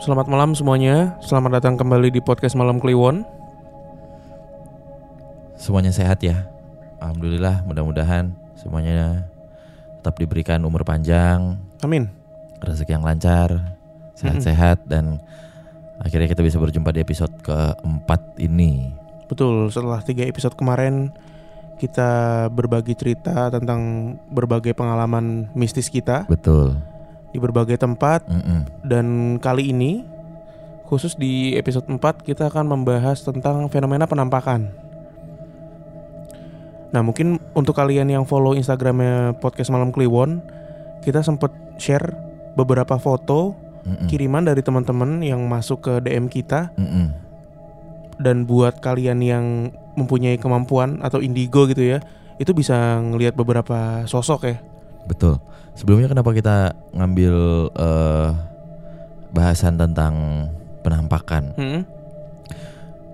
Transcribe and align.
Selamat 0.00 0.32
malam 0.32 0.56
semuanya. 0.56 1.12
Selamat 1.20 1.60
datang 1.60 1.76
kembali 1.76 2.08
di 2.08 2.24
podcast 2.24 2.56
Malam 2.56 2.80
Kliwon. 2.80 3.20
Semuanya 5.60 5.92
sehat 5.92 6.24
ya. 6.24 6.48
Alhamdulillah, 7.04 7.60
mudah-mudahan 7.68 8.32
semuanya 8.56 9.28
tetap 10.00 10.16
diberikan 10.16 10.64
umur 10.64 10.88
panjang, 10.88 11.60
Amin. 11.84 12.08
rezeki 12.64 12.96
yang 12.96 13.04
lancar, 13.04 13.76
sehat-sehat 14.16 14.88
dan 14.88 15.20
akhirnya 16.00 16.32
kita 16.32 16.40
bisa 16.40 16.56
berjumpa 16.56 16.96
di 16.96 17.04
episode 17.04 17.36
keempat 17.44 18.40
ini. 18.40 18.96
Betul, 19.28 19.68
setelah 19.68 20.00
tiga 20.00 20.24
episode 20.24 20.56
kemarin 20.56 21.12
kita 21.76 22.48
berbagi 22.48 22.96
cerita 22.96 23.52
tentang 23.52 24.16
berbagai 24.32 24.72
pengalaman 24.72 25.52
mistis 25.52 25.92
kita 25.92 26.24
Betul. 26.24 26.80
Di 27.30 27.38
berbagai 27.38 27.78
tempat 27.78 28.26
Mm-mm. 28.26 28.66
dan 28.82 29.36
kali 29.38 29.70
ini 29.70 30.02
khusus 30.90 31.14
di 31.14 31.54
episode 31.54 31.86
4 31.86 32.26
kita 32.26 32.50
akan 32.50 32.66
membahas 32.66 33.22
tentang 33.22 33.70
fenomena 33.70 34.10
penampakan. 34.10 34.74
Nah, 36.90 37.06
mungkin 37.06 37.38
untuk 37.54 37.78
kalian 37.78 38.10
yang 38.10 38.26
follow 38.26 38.58
Instagramnya 38.58 39.38
podcast 39.38 39.70
Malam 39.70 39.94
Kliwon, 39.94 40.42
kita 41.06 41.22
sempat 41.22 41.54
share 41.78 42.10
beberapa 42.58 42.98
foto 42.98 43.54
Mm-mm. 43.86 44.10
kiriman 44.10 44.42
dari 44.42 44.60
teman-teman 44.60 45.22
yang 45.22 45.40
masuk 45.46 45.86
ke 45.86 45.92
DM 46.02 46.26
kita 46.26 46.74
Mm-mm. 46.74 47.14
dan 48.18 48.42
buat 48.44 48.82
kalian 48.82 49.22
yang 49.22 49.70
mempunyai 49.94 50.36
kemampuan 50.36 50.98
atau 51.00 51.22
indigo 51.22 51.64
gitu 51.70 51.96
ya 51.96 51.98
itu 52.40 52.50
bisa 52.56 52.98
ngelihat 53.00 53.36
beberapa 53.36 54.04
sosok 54.04 54.40
ya 54.48 54.56
Betul. 55.04 55.40
Sebelumnya 55.72 56.08
kenapa 56.08 56.30
kita 56.30 56.56
ngambil 56.92 57.34
eh, 57.72 58.28
bahasan 59.30 59.76
tentang 59.76 60.46
penampakan? 60.82 61.54
Hmm, 61.54 61.82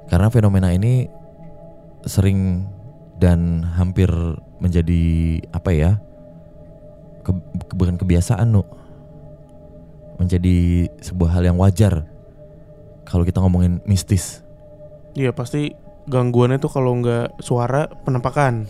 Karena 0.07 0.31
fenomena 0.31 0.71
ini 0.71 1.07
sering 2.03 2.63
dan 3.19 3.67
hampir 3.75 4.09
menjadi 4.59 5.05
apa 5.51 5.71
ya? 5.71 5.93
Ke, 7.23 7.35
ke- 7.35 7.75
bukan 7.75 7.99
kebiasaan, 7.99 8.47
nu. 8.49 8.63
Menjadi 10.17 10.89
sebuah 11.01 11.37
hal 11.37 11.45
yang 11.45 11.59
wajar 11.59 12.07
kalau 13.05 13.23
kita 13.23 13.39
ngomongin 13.39 13.79
mistis. 13.85 14.43
iya 15.13 15.31
pasti 15.31 15.73
gangguannya 16.05 16.57
tuh 16.57 16.69
kalau 16.69 16.93
nggak 16.95 17.41
suara 17.41 17.89
penampakan 17.89 18.69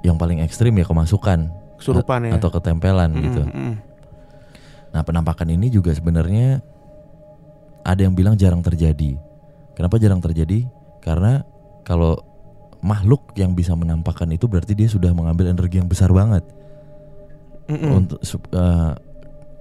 Yang 0.00 0.16
paling 0.16 0.38
ekstrim 0.40 0.72
ya 0.72 0.84
kemasukan 0.84 1.52
kesurupan 1.80 2.28
ya 2.28 2.32
atau 2.36 2.48
ketempelan 2.48 3.10
Mm, 3.10 3.22
gitu. 3.24 3.42
mm, 3.42 3.52
mm. 3.52 3.74
Nah, 4.90 5.02
penampakan 5.02 5.48
ini 5.48 5.66
juga 5.68 5.90
sebenarnya 5.90 6.60
ada 7.80 8.00
yang 8.00 8.12
bilang 8.12 8.34
jarang 8.34 8.60
terjadi. 8.60 9.16
Kenapa 9.72 9.96
jarang 9.96 10.18
terjadi? 10.18 10.66
Karena 10.98 11.40
kalau 11.80 12.18
makhluk 12.80 13.32
yang 13.34 13.52
bisa 13.52 13.72
menampakkan 13.72 14.28
itu 14.28 14.44
berarti 14.44 14.72
dia 14.72 14.86
sudah 14.86 15.10
mengambil 15.10 15.48
energi 15.48 15.78
yang 15.78 15.86
besar 15.86 16.10
banget 16.10 16.44
Mm, 17.66 17.76
mm. 17.76 17.90
untuk 17.94 18.18
eh, 18.50 18.92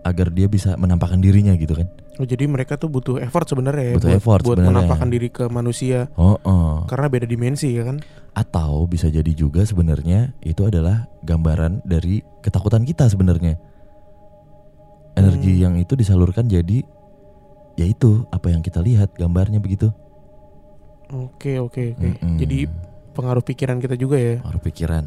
agar 0.02 0.28
dia 0.30 0.48
bisa 0.48 0.74
menampakkan 0.74 1.20
dirinya 1.20 1.54
gitu 1.54 1.78
kan. 1.78 1.86
Oh, 2.18 2.26
jadi 2.26 2.50
mereka 2.50 2.76
tuh 2.76 2.90
butuh 2.90 3.16
effort 3.18 3.46
sebenarnya 3.46 3.86
ya 3.86 3.96
Butuh 3.96 4.10
buat, 4.10 4.18
effort 4.18 4.42
buat 4.42 4.56
sebenarnya. 4.58 4.72
menampakkan 4.76 5.08
diri 5.08 5.30
ke 5.30 5.46
manusia 5.46 6.10
Oh, 6.16 6.36
oh. 6.42 6.84
karena 6.84 7.08
beda 7.08 7.24
dimensi 7.24 7.72
ya 7.72 7.86
kan 7.86 8.02
Atau 8.40 8.88
bisa 8.88 9.12
jadi 9.12 9.36
juga 9.36 9.68
sebenarnya 9.68 10.32
itu 10.40 10.64
adalah 10.64 11.12
gambaran 11.22 11.84
dari 11.84 12.24
ketakutan 12.40 12.88
kita 12.88 13.12
sebenarnya. 13.12 13.60
Energi 15.14 15.60
Hmm. 15.60 15.64
yang 15.68 15.74
itu 15.76 16.00
disalurkan 16.00 16.48
jadi 16.48 16.88
yaitu 17.76 18.24
apa 18.32 18.48
yang 18.48 18.64
kita 18.64 18.80
lihat 18.80 19.12
gambarnya 19.14 19.60
begitu. 19.60 19.92
oke 21.10 21.52
oke 21.58 21.98
oke 21.98 22.06
Mm-mm. 22.06 22.38
jadi 22.38 22.70
pengaruh 23.12 23.42
pikiran 23.42 23.82
kita 23.82 23.98
juga 23.98 24.16
ya 24.16 24.40
Pengaruh 24.40 24.64
pikiran. 24.64 25.04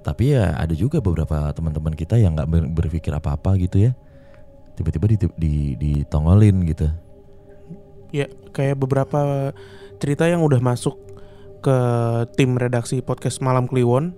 Tapi 0.00 0.32
ya 0.32 0.56
ada 0.56 0.74
juga 0.74 0.98
beberapa 0.98 1.52
teman-teman 1.52 1.92
kita 1.92 2.16
yang 2.16 2.34
nggak 2.34 2.48
ber- 2.48 2.70
berpikir 2.72 3.12
apa-apa 3.12 3.56
gitu 3.56 3.88
ya. 3.88 3.92
Tiba-tiba 4.74 5.06
di, 5.06 5.16
di, 5.36 5.54
ditongolin 5.76 6.64
gitu. 6.66 6.88
Ya, 8.10 8.26
kayak 8.50 8.80
beberapa 8.80 9.52
cerita 10.00 10.26
yang 10.26 10.40
udah 10.42 10.58
masuk 10.58 10.96
ke 11.60 11.78
tim 12.34 12.56
redaksi 12.56 13.04
podcast 13.04 13.44
Malam 13.44 13.68
Kliwon. 13.68 14.16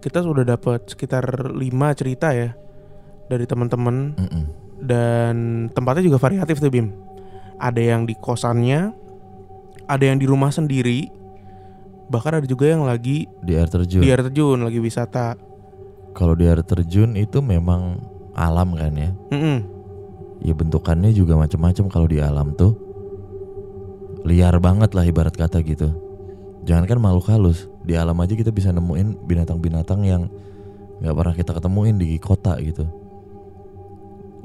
Kita 0.00 0.20
sudah 0.20 0.44
dapat 0.44 0.88
sekitar 0.88 1.24
5 1.52 1.60
cerita 1.92 2.32
ya 2.32 2.56
dari 3.28 3.44
teman-teman 3.44 4.16
Mm-mm. 4.16 4.44
dan 4.80 5.34
tempatnya 5.72 6.08
juga 6.08 6.16
variatif 6.20 6.56
tuh 6.56 6.72
Bim. 6.72 6.88
Ada 7.60 7.80
yang 7.80 8.08
di 8.08 8.16
kosannya, 8.16 8.96
ada 9.84 10.04
yang 10.04 10.16
di 10.16 10.24
rumah 10.24 10.48
sendiri, 10.48 11.12
bahkan 12.08 12.40
ada 12.40 12.46
juga 12.48 12.72
yang 12.72 12.88
lagi 12.88 13.28
Di 13.44 13.52
air 13.56 13.68
terjun. 13.68 14.00
di 14.00 14.08
air 14.08 14.24
terjun, 14.24 14.64
lagi 14.64 14.80
wisata. 14.80 15.36
Kalau 16.16 16.32
di 16.32 16.48
air 16.48 16.64
terjun 16.64 17.12
itu 17.16 17.44
memang 17.44 18.00
alam 18.32 18.72
kan 18.72 18.92
ya. 18.96 19.12
Mm-mm. 19.28 19.58
Ya 20.40 20.56
bentukannya 20.56 21.12
juga 21.12 21.36
macam-macam 21.36 21.84
kalau 21.92 22.08
di 22.08 22.16
alam 22.24 22.56
tuh. 22.56 22.72
Liar 24.24 24.56
banget 24.60 24.96
lah 24.96 25.04
ibarat 25.04 25.36
kata 25.36 25.60
gitu. 25.60 25.92
Jangankan 26.68 27.00
makhluk 27.00 27.32
halus, 27.32 27.66
di 27.82 27.96
alam 27.96 28.20
aja 28.20 28.36
kita 28.36 28.52
bisa 28.52 28.70
nemuin 28.70 29.24
binatang-binatang 29.24 30.04
yang 30.04 30.28
nggak 31.00 31.16
pernah 31.16 31.34
kita 31.34 31.52
ketemuin 31.56 31.96
di 31.96 32.20
kota 32.20 32.60
gitu. 32.60 32.84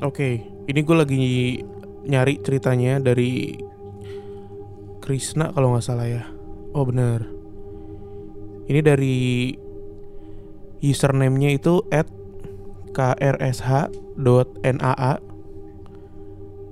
Oke, 0.04 0.44
ini 0.68 0.80
gue 0.84 0.96
lagi 0.96 1.24
nyari 2.08 2.40
ceritanya 2.40 3.00
dari 3.00 3.56
Krisna 5.04 5.52
kalau 5.52 5.76
nggak 5.76 5.86
salah 5.86 6.08
ya. 6.08 6.24
Oh 6.76 6.84
bener. 6.88 7.28
Ini 8.66 8.82
dari 8.82 9.54
username-nya 10.82 11.56
itu 11.56 11.86
at 11.94 12.10
krsh.naa. 12.92 13.54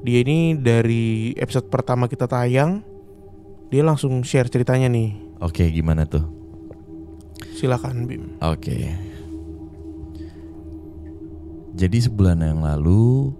Dia 0.04 0.20
ini 0.20 0.60
dari 0.60 1.32
episode 1.40 1.72
pertama 1.72 2.12
kita 2.12 2.28
tayang, 2.28 2.84
dia 3.72 3.88
langsung 3.88 4.20
share 4.28 4.52
ceritanya 4.52 4.92
nih. 4.92 5.23
Oke, 5.42 5.70
gimana 5.74 6.06
tuh? 6.06 6.26
Silakan 7.58 8.06
Bim. 8.10 8.38
Oke. 8.44 8.92
Jadi 11.74 11.98
sebulan 12.06 12.38
yang 12.44 12.62
lalu 12.62 13.34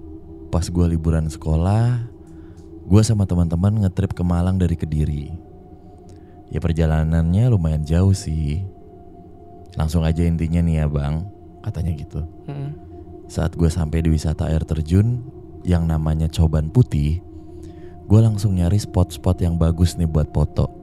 pas 0.50 0.66
gua 0.70 0.90
liburan 0.90 1.30
sekolah, 1.30 2.10
gua 2.86 3.02
sama 3.06 3.30
teman-teman 3.30 3.86
ngetrip 3.86 4.18
ke 4.18 4.24
Malang 4.26 4.58
dari 4.58 4.74
Kediri. 4.74 5.30
Ya 6.54 6.62
perjalanannya 6.62 7.50
lumayan 7.50 7.86
jauh 7.86 8.14
sih. 8.14 8.66
Langsung 9.74 10.06
aja 10.06 10.22
intinya 10.22 10.62
nih 10.62 10.82
ya 10.82 10.86
bang, 10.86 11.26
katanya 11.66 11.92
gitu. 11.98 12.22
Mm. 12.46 12.70
Saat 13.26 13.58
gue 13.58 13.66
sampai 13.72 14.06
di 14.06 14.14
wisata 14.14 14.46
air 14.46 14.62
terjun 14.62 15.26
yang 15.66 15.90
namanya 15.90 16.30
Coban 16.30 16.70
Putih, 16.70 17.26
gue 18.06 18.20
langsung 18.22 18.54
nyari 18.54 18.78
spot-spot 18.78 19.42
yang 19.42 19.58
bagus 19.58 19.98
nih 19.98 20.06
buat 20.06 20.30
foto. 20.30 20.83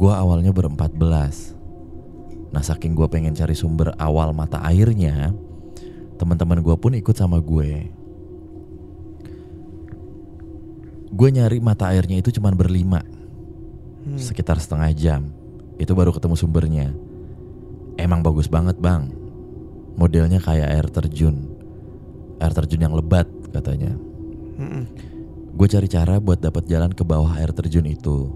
Gue 0.00 0.08
awalnya 0.08 0.48
berempat 0.48 0.96
belas. 0.96 1.52
Nah 2.56 2.64
saking 2.64 2.96
gue 2.96 3.04
pengen 3.12 3.36
cari 3.36 3.52
sumber 3.52 3.92
awal 4.00 4.32
mata 4.32 4.56
airnya, 4.64 5.36
teman-teman 6.16 6.64
gue 6.64 6.72
pun 6.80 6.96
ikut 6.96 7.12
sama 7.12 7.36
gue. 7.36 7.92
Gue 11.12 11.28
nyari 11.28 11.60
mata 11.60 11.92
airnya 11.92 12.16
itu 12.16 12.32
cuman 12.32 12.56
berlima, 12.56 13.04
Hmm. 14.00 14.16
sekitar 14.16 14.56
setengah 14.56 14.90
jam. 14.96 15.22
Itu 15.76 15.92
baru 15.92 16.16
ketemu 16.16 16.34
sumbernya. 16.40 16.88
Emang 18.00 18.24
bagus 18.24 18.48
banget 18.48 18.80
bang. 18.80 19.12
Modelnya 20.00 20.40
kayak 20.40 20.72
air 20.72 20.86
terjun. 20.88 21.52
Air 22.40 22.56
terjun 22.56 22.80
yang 22.80 22.96
lebat 22.96 23.28
katanya. 23.52 23.92
Mm-mm. 24.56 24.88
Gue 25.52 25.68
cari 25.68 25.88
cara 25.92 26.16
buat 26.16 26.40
dapat 26.40 26.64
jalan 26.64 26.96
ke 26.96 27.04
bawah 27.04 27.36
air 27.36 27.52
terjun 27.52 27.84
itu. 27.84 28.32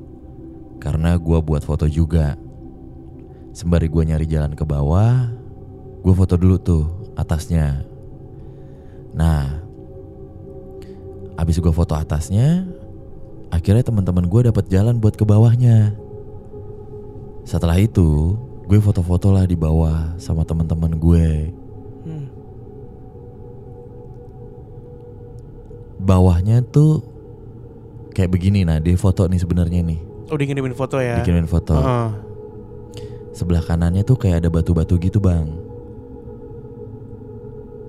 Karena 0.83 1.17
gue 1.17 1.39
buat 1.41 1.63
foto 1.65 1.89
juga. 1.89 2.37
Sembari 3.55 3.87
gue 3.87 4.03
nyari 4.03 4.27
jalan 4.27 4.53
ke 4.59 4.67
bawah, 4.67 5.31
gue 6.03 6.15
foto 6.15 6.35
dulu 6.35 6.57
tuh 6.59 6.85
atasnya. 7.15 7.87
Nah, 9.15 9.63
abis 11.39 11.63
gue 11.63 11.71
foto 11.71 11.95
atasnya, 11.95 12.67
akhirnya 13.55 13.87
teman-teman 13.87 14.27
gue 14.27 14.51
dapat 14.51 14.67
jalan 14.67 14.99
buat 14.99 15.15
ke 15.15 15.23
bawahnya. 15.23 15.95
Setelah 17.47 17.79
itu, 17.79 18.35
gue 18.67 18.79
foto-foto 18.81 19.31
lah 19.31 19.47
di 19.47 19.55
bawah 19.55 20.17
sama 20.19 20.43
teman-teman 20.43 20.97
gue. 20.99 21.29
Hmm. 22.05 22.27
Bawahnya 26.05 26.61
tuh 26.65 27.05
kayak 28.13 28.33
begini 28.33 28.67
nah, 28.67 28.83
dia 28.83 28.97
foto 28.97 29.25
nih 29.29 29.41
sebenarnya 29.41 29.81
nih. 29.85 30.14
Oh 30.31 30.37
dikirimin 30.39 30.77
foto 30.77 31.01
ya. 31.03 31.21
Bikinin 31.21 31.49
foto. 31.49 31.77
Heeh. 31.77 32.09
Sebelah 33.35 33.61
kanannya 33.61 34.07
tuh 34.07 34.17
kayak 34.17 34.47
ada 34.47 34.49
batu-batu 34.49 34.95
gitu 34.97 35.19
bang. 35.19 35.51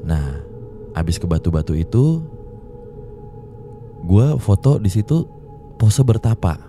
Nah, 0.05 0.41
abis 0.97 1.21
ke 1.21 1.25
batu-batu 1.25 1.77
itu, 1.77 2.21
Gue 4.05 4.37
foto 4.37 4.77
di 4.77 4.93
situ 4.93 5.25
pose 5.81 6.05
bertapa. 6.05 6.61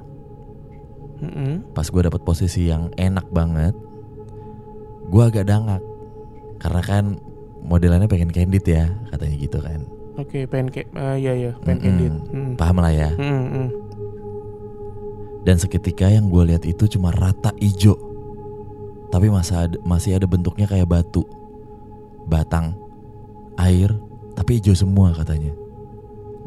Mm-mm. 1.20 1.76
Pas 1.76 1.84
gue 1.84 2.02
dapet 2.02 2.24
posisi 2.24 2.72
yang 2.72 2.88
enak 2.96 3.28
banget, 3.28 3.76
gue 5.12 5.22
agak 5.22 5.44
dangak. 5.44 5.84
Karena 6.56 6.80
kan 6.80 7.04
modelannya 7.60 8.08
pengen 8.08 8.32
candid 8.32 8.64
ya, 8.64 8.88
katanya 9.12 9.36
gitu 9.36 9.58
kan. 9.60 9.80
Oke, 10.16 10.48
pengen 10.48 10.72
kayak 10.72 10.88
eh, 10.96 11.16
iya 11.20 11.32
iya, 11.36 11.52
pengen 11.60 11.76
Mm-mm. 11.76 11.84
candid. 11.84 12.14
Mm. 12.32 12.52
Paham 12.56 12.76
lah 12.80 12.92
ya. 12.92 13.10
Mm, 13.20 13.44
mm. 13.52 13.68
Dan 15.46 15.62
seketika 15.62 16.10
yang 16.10 16.26
gue 16.26 16.42
lihat 16.42 16.66
itu 16.66 16.90
cuma 16.90 17.14
rata 17.14 17.54
ijo, 17.62 17.94
tapi 19.14 19.30
masih 19.30 19.54
ada, 19.54 19.76
masih 19.86 20.18
ada 20.18 20.26
bentuknya 20.26 20.66
kayak 20.66 20.90
batu, 20.90 21.22
batang, 22.26 22.74
air, 23.54 23.94
tapi 24.34 24.58
hijau 24.58 24.74
semua 24.74 25.14
katanya. 25.14 25.54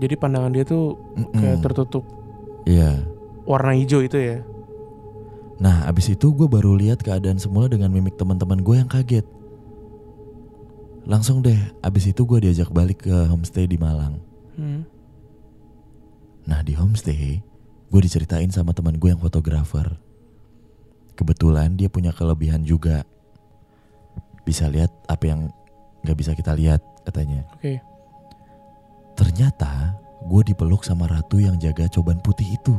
Jadi 0.04 0.19
pandangan 0.19 0.51
dia 0.51 0.68
tuh 0.68 1.00
Mm-mm. 1.16 1.31
kayak 1.31 1.60
tertutup 1.63 2.04
Iya. 2.68 3.07
warna 3.48 3.72
hijau 3.72 4.04
itu 4.04 4.19
ya. 4.19 4.44
Nah, 5.60 5.88
abis 5.88 6.16
itu 6.16 6.31
gue 6.31 6.48
baru 6.48 6.75
lihat 6.75 7.00
keadaan 7.00 7.40
semula 7.40 7.68
dengan 7.68 7.92
mimik 7.92 8.16
teman-teman 8.16 8.60
gue 8.60 8.75
yang 8.80 8.88
kaget. 8.88 9.28
Langsung 11.04 11.40
deh, 11.40 11.57
abis 11.81 12.12
itu 12.12 12.22
gue 12.24 12.48
diajak 12.48 12.72
balik 12.72 13.07
ke 13.07 13.16
homestay 13.28 13.63
di 13.68 13.75
Malang. 13.75 14.19
Hmm. 14.56 14.84
Nah 16.48 16.63
di 16.63 16.75
homestay, 16.75 17.42
gue 17.89 18.01
diceritain 18.06 18.50
sama 18.53 18.71
teman 18.71 18.97
gue 19.01 19.09
yang 19.09 19.21
fotografer. 19.21 19.97
Kebetulan 21.18 21.75
dia 21.75 21.89
punya 21.89 22.13
kelebihan 22.13 22.63
juga. 22.63 23.03
Bisa 24.45 24.69
lihat 24.69 24.94
apa 25.09 25.25
yang 25.25 25.50
nggak 26.06 26.18
bisa 26.18 26.31
kita 26.38 26.56
lihat 26.56 26.80
katanya. 27.03 27.44
Oke. 27.57 27.81
Ternyata 29.18 30.00
gue 30.24 30.41
dipeluk 30.47 30.86
sama 30.86 31.09
ratu 31.09 31.41
yang 31.41 31.57
jaga 31.59 31.89
coban 31.91 32.21
putih 32.24 32.56
itu. 32.56 32.77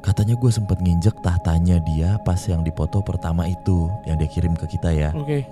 Katanya 0.00 0.34
gue 0.36 0.50
sempat 0.50 0.80
nginjek 0.80 1.20
tahtanya 1.20 1.76
dia 1.84 2.16
pas 2.24 2.40
yang 2.48 2.64
dipoto 2.64 3.04
pertama 3.04 3.44
itu 3.44 3.88
yang 4.08 4.16
dia 4.16 4.28
kirim 4.28 4.56
ke 4.56 4.66
kita 4.76 4.90
ya. 4.92 5.12
Oke. 5.12 5.44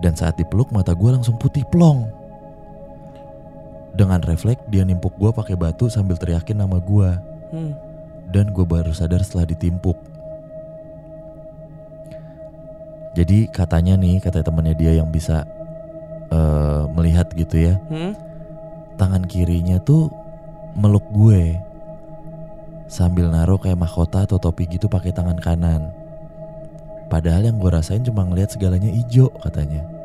Dan 0.00 0.12
saat 0.16 0.36
dipeluk 0.36 0.72
mata 0.72 0.92
gue 0.92 1.10
langsung 1.12 1.40
putih 1.40 1.64
plong. 1.68 2.25
Dengan 3.96 4.20
refleks 4.20 4.60
dia 4.68 4.84
nimpuk 4.84 5.16
gue 5.16 5.32
pakai 5.32 5.56
batu 5.56 5.88
sambil 5.88 6.20
teriakin 6.20 6.60
nama 6.60 6.76
gue. 6.76 7.10
Hmm. 7.48 7.72
Dan 8.28 8.52
gue 8.52 8.68
baru 8.68 8.92
sadar 8.92 9.24
setelah 9.24 9.48
ditimpuk. 9.48 9.96
Jadi 13.16 13.48
katanya 13.48 13.96
nih 13.96 14.20
kata 14.20 14.44
temannya 14.44 14.76
dia 14.76 14.92
yang 15.00 15.08
bisa 15.08 15.48
eh, 16.28 16.82
melihat 16.92 17.32
gitu 17.32 17.72
ya. 17.72 17.80
Hmm. 17.88 18.12
Tangan 19.00 19.24
kirinya 19.24 19.80
tuh 19.80 20.12
meluk 20.76 21.08
gue 21.08 21.56
sambil 22.86 23.32
naruh 23.32 23.56
kayak 23.56 23.80
mahkota 23.80 24.28
atau 24.28 24.36
topi 24.36 24.68
gitu 24.68 24.92
pakai 24.92 25.16
tangan 25.16 25.40
kanan. 25.40 25.88
Padahal 27.08 27.48
yang 27.48 27.56
gue 27.56 27.70
rasain 27.72 28.04
cuma 28.04 28.28
ngeliat 28.28 28.52
segalanya 28.52 28.92
ijo 28.92 29.32
katanya. 29.40 29.95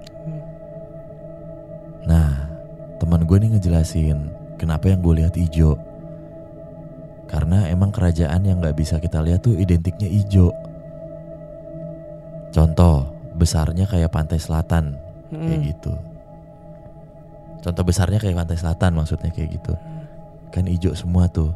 Teman 3.01 3.25
gue 3.25 3.37
nih 3.41 3.57
ngejelasin 3.57 4.29
kenapa 4.61 4.93
yang 4.93 5.01
gue 5.01 5.25
lihat 5.25 5.33
ijo. 5.33 5.73
Karena 7.25 7.65
emang 7.65 7.89
kerajaan 7.89 8.45
yang 8.45 8.61
nggak 8.61 8.77
bisa 8.77 9.01
kita 9.01 9.25
lihat 9.25 9.41
tuh 9.41 9.57
identiknya 9.57 10.05
ijo. 10.05 10.53
Contoh, 12.53 13.09
besarnya 13.33 13.89
kayak 13.89 14.13
pantai 14.13 14.37
selatan, 14.37 14.93
Hmm. 15.33 15.49
kayak 15.49 15.61
gitu. 15.73 15.93
Contoh 17.65 17.83
besarnya 17.87 18.21
kayak 18.21 18.37
pantai 18.37 18.57
selatan 18.59 18.91
maksudnya 18.93 19.33
kayak 19.33 19.57
gitu. 19.57 19.73
Kan 20.53 20.69
ijo 20.69 20.93
semua 20.93 21.25
tuh. 21.25 21.49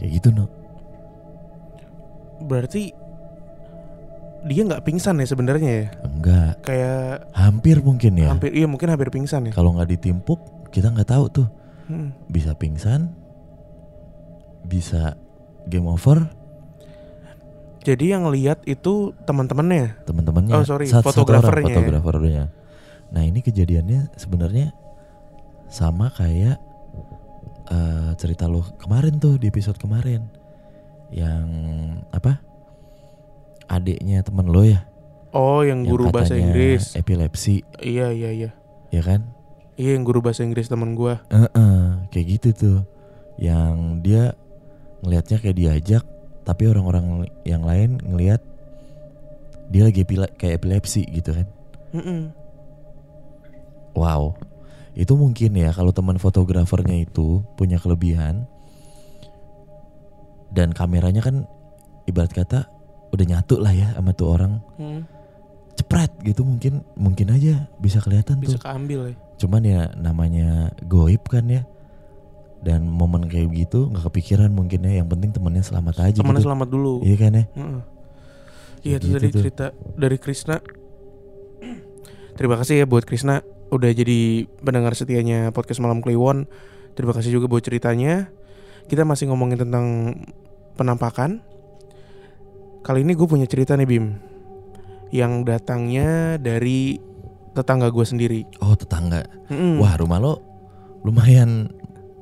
Kayak 0.00 0.22
gitu 0.22 0.28
no. 0.32 0.46
Berarti 2.40 2.92
dia 4.46 4.62
nggak 4.62 4.82
pingsan 4.82 5.18
ya 5.18 5.26
sebenarnya 5.26 5.70
ya? 5.70 5.86
Enggak, 6.02 6.52
Kayak 6.62 7.28
hampir 7.34 7.82
mungkin 7.82 8.12
ya. 8.14 8.30
hampir 8.30 8.54
iya 8.54 8.64
mungkin 8.64 8.88
hampir 8.88 9.10
pingsan 9.10 9.50
ya. 9.50 9.52
Kalau 9.52 9.74
nggak 9.74 9.90
ditimpuk, 9.90 10.38
kita 10.70 10.88
nggak 10.88 11.10
tahu 11.10 11.24
tuh. 11.28 11.48
Hmm. 11.86 12.10
Bisa 12.26 12.54
pingsan, 12.54 13.10
bisa 14.62 15.14
game 15.66 15.86
over, 15.86 16.30
Jadi 17.82 18.10
yang 18.10 18.26
lihat 18.26 18.66
itu 18.66 19.14
teman-temannya. 19.22 20.02
teman-temannya. 20.02 20.58
Oh, 20.58 20.66
sorry, 20.66 20.90
satu- 20.90 21.14
satu 21.14 21.22
orang, 21.22 21.38
fotografernya 21.38 21.70
ya. 21.70 21.76
fotografernya. 21.78 22.44
Nah 23.14 23.22
ini 23.22 23.38
kejadiannya 23.38 24.10
sebenarnya 24.14 24.74
sama 25.70 26.10
kayak 26.10 26.58
eh, 27.66 28.10
cerita 28.18 28.50
lo 28.50 28.66
kemarin 28.74 29.18
tuh 29.18 29.38
di 29.38 29.46
episode 29.46 29.78
kemarin, 29.78 30.26
yang 31.10 31.46
apa? 32.10 32.42
Adiknya 33.66 34.22
temen 34.22 34.46
lo 34.46 34.62
ya, 34.62 34.86
Oh, 35.30 35.60
yang 35.60 35.82
yang 35.82 35.90
guru 35.90 36.08
bahasa 36.08 36.38
Inggris. 36.38 36.94
epilepsi, 36.94 37.66
Iya 37.78 38.14
iya 38.14 38.30
iya. 38.30 38.50
ya 38.88 39.02
kan? 39.02 39.26
Iya 39.76 39.98
yang 39.98 40.06
guru 40.06 40.22
bahasa 40.22 40.46
Inggris 40.46 40.70
teman 40.70 40.94
gua. 40.94 41.20
Heeh, 41.28 41.76
kayak 42.08 42.26
gitu 42.38 42.48
tuh. 42.54 42.78
Yang 43.36 43.74
dia 44.00 44.22
ngelihatnya 45.04 45.36
kayak 45.36 45.56
diajak, 45.56 46.04
tapi 46.42 46.62
orang-orang 46.64 47.26
yang 47.42 47.60
lain 47.60 48.00
ngelihat 48.00 48.40
dia 49.68 49.82
lagi 49.84 50.06
epile- 50.06 50.32
kayak 50.38 50.62
epilepsi 50.62 51.04
gitu 51.10 51.36
kan. 51.36 51.46
Mm-mm. 51.92 52.32
Wow. 53.92 54.38
Itu 54.94 55.12
mungkin 55.12 55.52
ya 55.52 55.74
kalau 55.74 55.92
teman 55.92 56.16
fotografernya 56.16 57.04
itu 57.04 57.44
punya 57.58 57.76
kelebihan 57.76 58.48
dan 60.48 60.72
kameranya 60.72 61.20
kan 61.20 61.44
ibarat 62.06 62.32
kata 62.32 62.64
udah 63.16 63.26
nyatu 63.26 63.56
lah 63.56 63.72
ya 63.72 63.88
sama 63.90 64.12
tuh 64.12 64.28
orang 64.28 64.52
Hmm. 64.76 65.02
cepret 65.72 66.08
gitu 66.22 66.40
mungkin 66.40 66.80
mungkin 66.92 67.28
aja 67.30 67.68
bisa 67.76 67.98
kelihatan 67.98 68.36
Bisa 68.38 68.56
tuh. 68.56 68.62
keambil 68.62 69.00
ya. 69.10 69.16
Cuman 69.36 69.62
ya 69.62 69.80
namanya 69.94 70.48
goib 70.82 71.20
kan 71.24 71.44
ya. 71.46 71.64
Dan 72.58 72.88
momen 72.88 73.24
kayak 73.24 73.52
gitu 73.52 73.86
nggak 73.86 74.04
kepikiran 74.06 74.48
mungkin 74.48 74.80
ya. 74.82 75.00
Yang 75.00 75.08
penting 75.10 75.30
temennya 75.30 75.60
selamat 75.62 75.94
aja 76.02 76.18
Temannya 76.18 76.40
gitu. 76.40 76.48
selamat 76.48 76.68
dulu. 76.68 76.94
Iya 77.00 77.16
kan 77.16 77.32
ya? 77.32 77.44
Iya 78.80 78.96
itu 78.96 79.04
Gitu 79.04 79.14
tadi 79.14 79.28
tuh. 79.28 79.38
cerita 79.38 79.66
dari 79.94 80.16
Krisna. 80.16 80.56
Terima 82.36 82.56
kasih 82.56 82.80
ya 82.80 82.86
buat 82.86 83.02
Krisna 83.02 83.40
udah 83.68 83.90
jadi 83.90 84.44
pendengar 84.60 84.92
setianya 84.92 85.50
podcast 85.50 85.80
Malam 85.80 86.00
Kliwon. 86.00 86.44
Terima 86.92 87.12
kasih 87.12 87.32
juga 87.32 87.46
buat 87.46 87.60
ceritanya. 87.60 88.28
Kita 88.86 89.02
masih 89.02 89.28
ngomongin 89.28 89.58
tentang 89.58 90.16
penampakan. 90.74 91.40
Kali 92.86 93.02
ini 93.02 93.18
gue 93.18 93.26
punya 93.26 93.50
cerita 93.50 93.74
nih 93.74 93.82
Bim. 93.82 94.14
Yang 95.10 95.42
datangnya 95.42 96.38
dari 96.38 97.02
tetangga 97.50 97.90
gue 97.90 98.06
sendiri. 98.06 98.40
Oh 98.62 98.78
tetangga. 98.78 99.26
Mm-mm. 99.50 99.82
Wah 99.82 99.98
rumah 99.98 100.22
lo 100.22 100.38
lumayan 101.02 101.66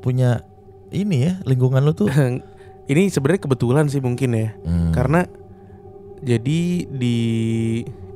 punya 0.00 0.40
ini 0.88 1.28
ya 1.28 1.32
lingkungan 1.44 1.84
lo 1.84 1.92
tuh. 1.92 2.08
ini 2.92 3.12
sebenarnya 3.12 3.44
kebetulan 3.44 3.92
sih 3.92 4.00
mungkin 4.00 4.32
ya. 4.32 4.56
Hmm. 4.64 4.88
Karena 4.96 5.28
jadi 6.24 6.88
di 6.88 7.16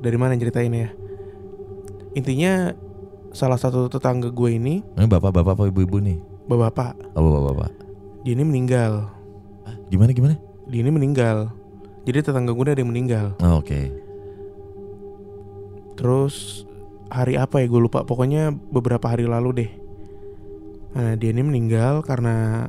dari 0.01 0.17
mana 0.17 0.33
ceritain 0.41 0.73
ya? 0.73 0.89
Intinya 2.17 2.73
salah 3.37 3.61
satu 3.61 3.93
tetangga 3.93 4.33
gue 4.33 4.57
ini 4.57 4.81
ini 4.81 5.05
bapak-bapak 5.05 5.53
apa 5.53 5.65
ibu-ibu 5.69 6.01
nih? 6.01 6.17
bapak-bapak, 6.49 7.13
Oh 7.13 7.29
bapak-bapak. 7.29 7.71
dia 8.25 8.33
ini 8.33 8.41
meninggal. 8.41 9.13
Gimana 9.93 10.17
gimana? 10.17 10.41
Dia 10.65 10.81
ini 10.81 10.89
meninggal. 10.89 11.53
Jadi 12.09 12.25
tetangga 12.25 12.57
gue 12.57 12.65
ada 12.65 12.81
yang 12.81 12.89
meninggal. 12.89 13.37
Oh, 13.45 13.61
Oke. 13.61 13.93
Terus 16.01 16.65
hari 17.13 17.37
apa 17.37 17.61
ya 17.61 17.69
gue 17.69 17.81
lupa. 17.85 18.09
Pokoknya 18.09 18.49
beberapa 18.49 19.13
hari 19.13 19.29
lalu 19.29 19.51
deh. 19.53 19.71
Nah 20.97 21.21
dia 21.21 21.37
ini 21.37 21.45
meninggal 21.45 22.01
karena 22.01 22.69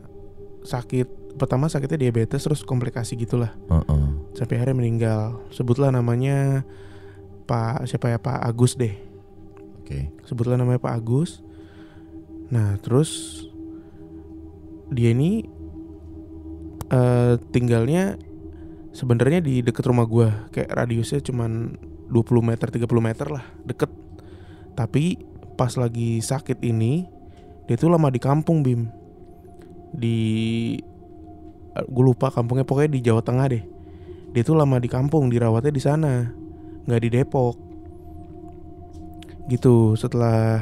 sakit. 0.67 1.39
Pertama 1.39 1.71
sakitnya 1.71 2.11
diabetes 2.11 2.43
terus 2.43 2.67
komplikasi 2.67 3.15
gitulah. 3.15 3.55
Heeh. 3.71 4.03
Sampai 4.35 4.59
akhirnya 4.59 4.75
meninggal. 4.75 5.39
Sebutlah 5.55 5.87
namanya 5.87 6.67
Pak 7.47 7.87
siapa 7.87 8.11
ya 8.11 8.19
Pak 8.19 8.43
Agus 8.43 8.75
deh. 8.75 9.07
Oke. 9.79 10.11
sebutlah 10.27 10.59
namanya 10.59 10.83
Pak 10.83 10.99
Agus. 10.99 11.39
Nah, 12.53 12.77
terus 12.77 13.41
dia 14.93 15.15
ini 15.15 15.49
eh, 16.91 17.33
tinggalnya 17.49 18.17
sebenarnya 18.95 19.39
di 19.43 19.61
deket 19.61 19.85
rumah 19.85 20.05
gua, 20.05 20.49
kayak 20.53 20.71
radiusnya 20.73 21.21
cuman 21.23 21.77
20 22.09 22.41
meter, 22.41 22.67
30 22.69 22.85
meter 23.01 23.27
lah, 23.29 23.45
deket. 23.65 23.91
Tapi 24.73 25.19
pas 25.59 25.75
lagi 25.75 26.23
sakit 26.23 26.63
ini, 26.63 27.05
dia 27.67 27.75
tuh 27.75 27.91
lama 27.91 28.07
di 28.09 28.21
kampung 28.21 28.63
Bim. 28.63 28.87
Di 29.93 30.17
gue 31.79 32.03
lupa 32.03 32.27
kampungnya 32.33 32.67
pokoknya 32.67 32.91
di 32.97 33.01
Jawa 33.03 33.21
Tengah 33.23 33.47
deh. 33.49 33.63
Dia 34.35 34.43
tuh 34.45 34.57
lama 34.57 34.77
di 34.77 34.89
kampung, 34.91 35.31
dirawatnya 35.31 35.73
di 35.73 35.81
sana, 35.81 36.29
nggak 36.89 37.01
di 37.01 37.09
Depok 37.09 37.69
gitu 39.49 39.97
setelah 39.97 40.61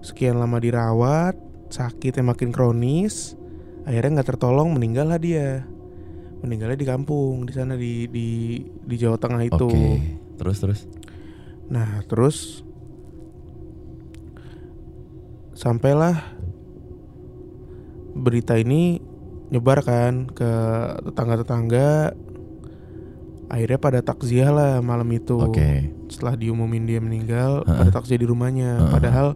sekian 0.00 0.40
lama 0.40 0.56
dirawat 0.56 1.36
sakitnya 1.68 2.24
makin 2.24 2.48
kronis 2.48 3.36
akhirnya 3.84 4.18
nggak 4.18 4.28
tertolong 4.32 4.72
meninggal 4.72 5.12
lah 5.12 5.20
dia 5.20 5.68
meninggalnya 6.38 6.78
di 6.78 6.86
kampung 6.86 7.42
di 7.42 7.52
sana 7.52 7.74
di 7.74 8.06
di 8.06 8.28
di 8.62 8.94
Jawa 8.94 9.16
Tengah 9.16 9.42
itu 9.42 9.66
Oke. 9.68 9.98
Terus 10.38 10.56
terus. 10.58 10.80
nah 11.68 12.00
terus 12.06 12.62
sampailah 15.52 16.14
berita 18.14 18.54
ini 18.56 19.02
nyebar 19.50 19.82
kan 19.82 20.30
ke 20.30 20.50
tetangga-tetangga 21.04 22.14
akhirnya 23.48 23.78
pada 23.80 24.00
takziah 24.00 24.52
lah 24.52 24.72
malam 24.80 25.08
itu 25.10 25.40
Oke. 25.40 25.88
setelah 26.08 26.36
diumumin 26.36 26.84
dia 26.84 27.00
meninggal 27.00 27.64
Heeh. 27.64 27.78
pada 27.80 27.90
takziah 27.90 28.20
di 28.20 28.28
rumahnya 28.28 28.70
Heeh. 28.78 28.92
padahal 28.92 29.28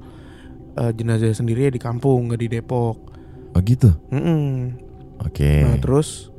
eh, 0.76 0.92
jenazah 0.92 1.32
sendiri 1.32 1.68
ya 1.68 1.72
di 1.72 1.80
kampung 1.80 2.28
nggak 2.30 2.40
di 2.40 2.48
Depok 2.48 2.96
Oh 3.52 3.60
gitu. 3.60 3.92
Mm-mm. 4.08 4.72
Oke. 5.20 5.60
nah 5.60 5.76
terus 5.76 6.31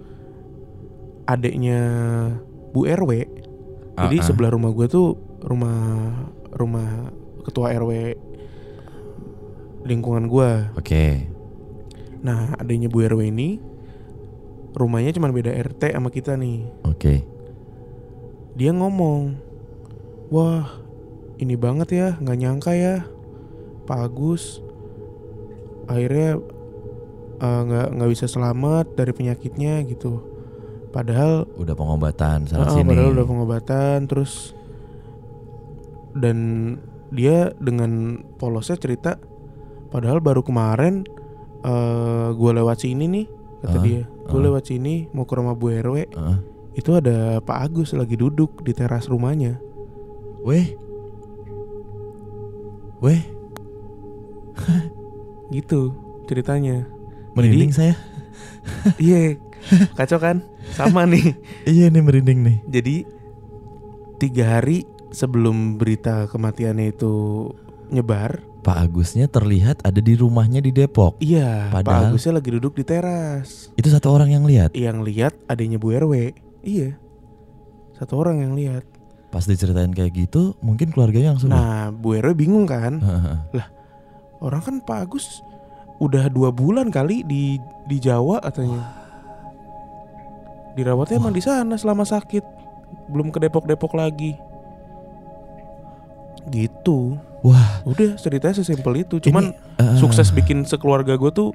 adiknya 1.25 1.79
Bu 2.73 2.85
RW 2.89 3.43
Ah, 3.93 4.09
jadi 4.09 4.17
ah. 4.19 4.25
sebelah 4.25 4.49
rumah 4.49 4.73
gue 4.73 4.89
tuh 4.89 5.13
rumah 5.45 5.77
rumah 6.49 7.13
ketua 7.45 7.69
RW 7.77 8.17
lingkungan 9.85 10.25
gue 10.25 10.51
Oke. 10.73 11.29
nah 12.25 12.57
adiknya 12.57 12.89
Bu 12.89 13.05
RW 13.05 13.29
ini 13.29 13.61
rumahnya 14.73 15.13
cuma 15.13 15.29
beda 15.29 15.53
RT 15.53 15.93
sama 15.93 16.09
kita 16.09 16.33
nih 16.33 16.65
Oke. 16.89 17.21
dia 18.57 18.73
ngomong 18.73 19.37
wah 20.33 20.73
ini 21.37 21.53
banget 21.53 21.89
ya 21.93 22.09
nggak 22.17 22.39
nyangka 22.41 22.73
ya 22.73 23.05
Pak 23.85 24.09
Agus 24.09 24.57
akhirnya 25.85 26.41
eh, 27.37 27.61
nggak 27.61 27.87
nggak 27.93 28.09
bisa 28.09 28.25
selamat 28.25 28.97
dari 28.97 29.13
penyakitnya 29.13 29.85
gitu 29.85 30.32
padahal 30.93 31.50
Udah 31.57 31.73
pengobatan 31.73 32.45
sana 32.45 32.69
sini. 32.69 32.85
padahal 32.85 33.09
udah 33.12 33.25
pengobatan 33.25 33.97
terus 34.05 34.53
dan 36.13 36.38
dia 37.09 37.50
dengan 37.57 37.89
polosnya 38.38 38.77
cerita 38.77 39.17
padahal 39.89 40.21
baru 40.21 40.39
kemarin 40.39 41.01
eh 41.59 42.27
gue 42.31 42.51
lewat 42.53 42.77
sini 42.79 43.05
nih 43.07 43.25
kata 43.59 43.73
Ah, 43.73 43.81
dia 43.81 44.01
gue 44.05 44.38
ah. 44.38 44.45
lewat 44.45 44.63
sini 44.65 45.09
mau 45.09 45.23
ke 45.23 45.33
rumah 45.33 45.53
Bu 45.53 45.71
RW 45.71 45.97
Heeh. 46.07 46.38
itu 46.75 46.91
ada 46.91 47.39
Pak 47.39 47.57
Agus 47.63 47.91
lagi 47.91 48.13
duduk 48.13 48.62
di 48.62 48.71
teras 48.71 49.07
rumahnya 49.07 49.57
Weh. 50.43 50.75
Weh. 53.00 53.21
gitu 55.50 55.93
ceritanya 56.25 56.85
Merinding 57.33 57.73
saya. 57.73 57.95
iya 58.97 59.33
kacau 59.98 60.17
kan 60.17 60.43
sama 60.72 61.03
nih 61.03 61.34
Iya 61.70 61.88
nih 61.88 62.01
merinding 62.01 62.39
nih. 62.41 62.58
jadi 62.65 62.96
tiga 64.15 64.58
hari 64.58 64.84
sebelum 65.10 65.75
berita 65.75 66.25
kematiannya 66.25 66.89
itu 66.89 67.13
nyebar 67.89 68.41
Pak 68.60 68.79
Agusnya 68.82 69.27
terlihat 69.27 69.84
ada 69.84 70.00
di 70.00 70.15
rumahnya 70.15 70.58
di 70.58 70.72
Depok. 70.72 71.20
iya 71.20 71.67
Pak 71.67 71.84
Padahal- 71.84 72.10
Agusnya 72.10 72.34
lagi 72.34 72.50
duduk 72.50 72.74
di 72.74 72.84
teras 72.84 73.67
Itu 73.74 73.88
satu 73.88 74.08
orang 74.10 74.32
yang 74.32 74.43
lihat. 74.43 74.72
yang 74.72 75.01
lihat 75.01 75.36
adanya 75.46 75.75
Bu 75.75 75.91
RW 75.91 76.32
iya 76.62 76.96
satu 77.93 78.17
orang 78.17 78.39
yang 78.39 78.53
lihat 78.53 78.84
Pas 79.27 79.43
diceritain 79.43 79.89
kayak 79.89 80.13
gitu, 80.15 80.53
mungkin 80.60 80.89
keluarganya 80.89 81.34
langsung. 81.34 81.50
nah 81.50 81.89
Bu 81.89 82.13
RW 82.13 82.32
bingung 82.34 82.63
kan 82.63 83.01
Heeh. 83.01 83.65
orang 84.39 84.62
kan 84.62 84.75
Pak 84.79 85.00
Agus 85.03 85.41
udah 85.98 86.25
dua 86.27 86.50
bulan 86.50 86.88
kali 86.88 87.22
di 87.22 87.58
di 87.84 87.98
Jawa 87.98 88.39
katanya 88.39 89.02
dirawatnya 90.73 91.17
emang 91.17 91.31
di 91.31 91.39
sana 91.39 91.75
selama 91.75 92.03
sakit 92.03 92.41
belum 93.07 93.29
ke 93.29 93.37
Depok-Depok 93.39 93.93
lagi 93.93 94.33
gitu 96.45 97.17
Wah, 97.43 97.83
udah 97.83 98.15
ceritanya 98.15 98.55
sesimpel 98.55 99.03
itu 99.03 99.19
cuman 99.19 99.51
eh, 99.75 99.95
sukses 99.99 100.31
bikin 100.31 100.63
sekeluarga 100.63 101.15
gue 101.15 101.31
tuh 101.31 101.49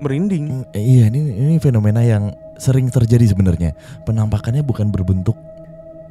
merinding 0.00 0.64
Mm, 0.64 0.64
Iya, 0.72 1.04
ini 1.08 1.20
ini 1.32 1.56
fenomena 1.56 2.00
yang 2.00 2.32
sering 2.56 2.88
terjadi 2.88 3.24
sebenarnya. 3.26 3.72
Penampakannya 4.04 4.60
bukan 4.60 4.88
berbentuk 4.88 5.36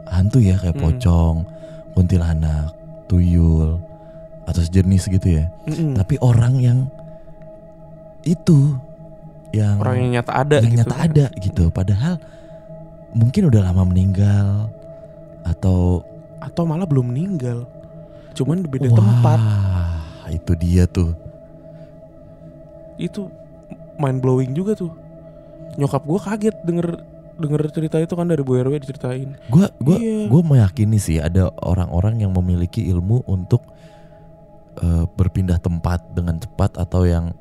hantu 0.05 0.41
ya 0.41 0.57
kayak 0.57 0.77
Hmm. 0.77 0.85
pocong, 0.85 1.35
kuntilanak, 1.93 2.73
tuyul 3.05 3.77
atau 4.45 4.61
sejenis 4.61 5.09
gitu 5.09 5.41
ya. 5.41 5.45
Mm-mm. 5.65 5.93
Tapi 5.97 6.17
orang 6.21 6.53
yang 6.57 6.79
itu 8.21 8.77
yang 9.51 9.81
orang 9.81 9.95
yang 9.99 10.11
nyata 10.15 10.31
ada 10.35 10.57
yang 10.61 10.71
gitu. 10.71 10.79
nyata 10.83 10.95
ada 10.97 11.25
gitu. 11.37 11.63
Padahal 11.69 12.13
mungkin 13.11 13.49
udah 13.49 13.61
lama 13.65 13.83
meninggal 13.83 14.69
atau 15.41 16.05
atau 16.37 16.63
malah 16.63 16.85
belum 16.85 17.09
meninggal 17.09 17.65
cuman 18.31 18.61
di 18.61 18.69
beda 18.69 18.93
Wah, 18.93 18.97
tempat 18.97 19.39
Itu 20.29 20.53
dia 20.53 20.85
tuh. 20.85 21.17
itu 22.95 23.31
mind 23.97 24.19
blowing 24.19 24.51
juga 24.51 24.75
tuh 24.75 24.91
nyokap 25.73 26.03
gue 26.03 26.19
kaget 26.19 26.55
denger 26.61 26.87
denger 27.39 27.61
cerita 27.71 27.97
itu 27.97 28.13
kan 28.13 28.27
dari 28.27 28.43
Bu 28.43 28.53
RW 28.53 28.77
diceritain 28.77 29.39
Gua 29.47 29.71
gua 29.79 29.95
Iya. 29.95 30.27
gua 30.27 30.41
meyakini 30.45 30.99
sih 30.99 31.17
ada 31.17 31.47
orang-orang 31.57 32.19
yang 32.19 32.31
memiliki 32.31 32.83
ilmu 32.85 33.23
untuk 33.25 33.63
eh, 34.77 35.03
berpindah 35.09 35.57
tempat 35.57 36.03
dengan 36.11 36.35
cepat 36.37 36.75
atau 36.75 37.07
yang 37.07 37.31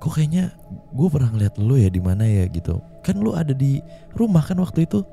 kok 0.00 0.16
kayaknya 0.16 0.56
gue 0.96 1.08
pernah 1.12 1.28
ngeliat 1.28 1.54
lu 1.60 1.76
ya 1.76 1.92
di 1.92 2.00
mana 2.00 2.24
ya 2.24 2.48
gitu. 2.48 2.80
Kan 3.04 3.20
lu 3.20 3.36
ada 3.36 3.52
di 3.52 3.84
rumah 4.16 4.40
kan 4.40 4.56
waktu 4.58 4.88
itu? 4.88 5.04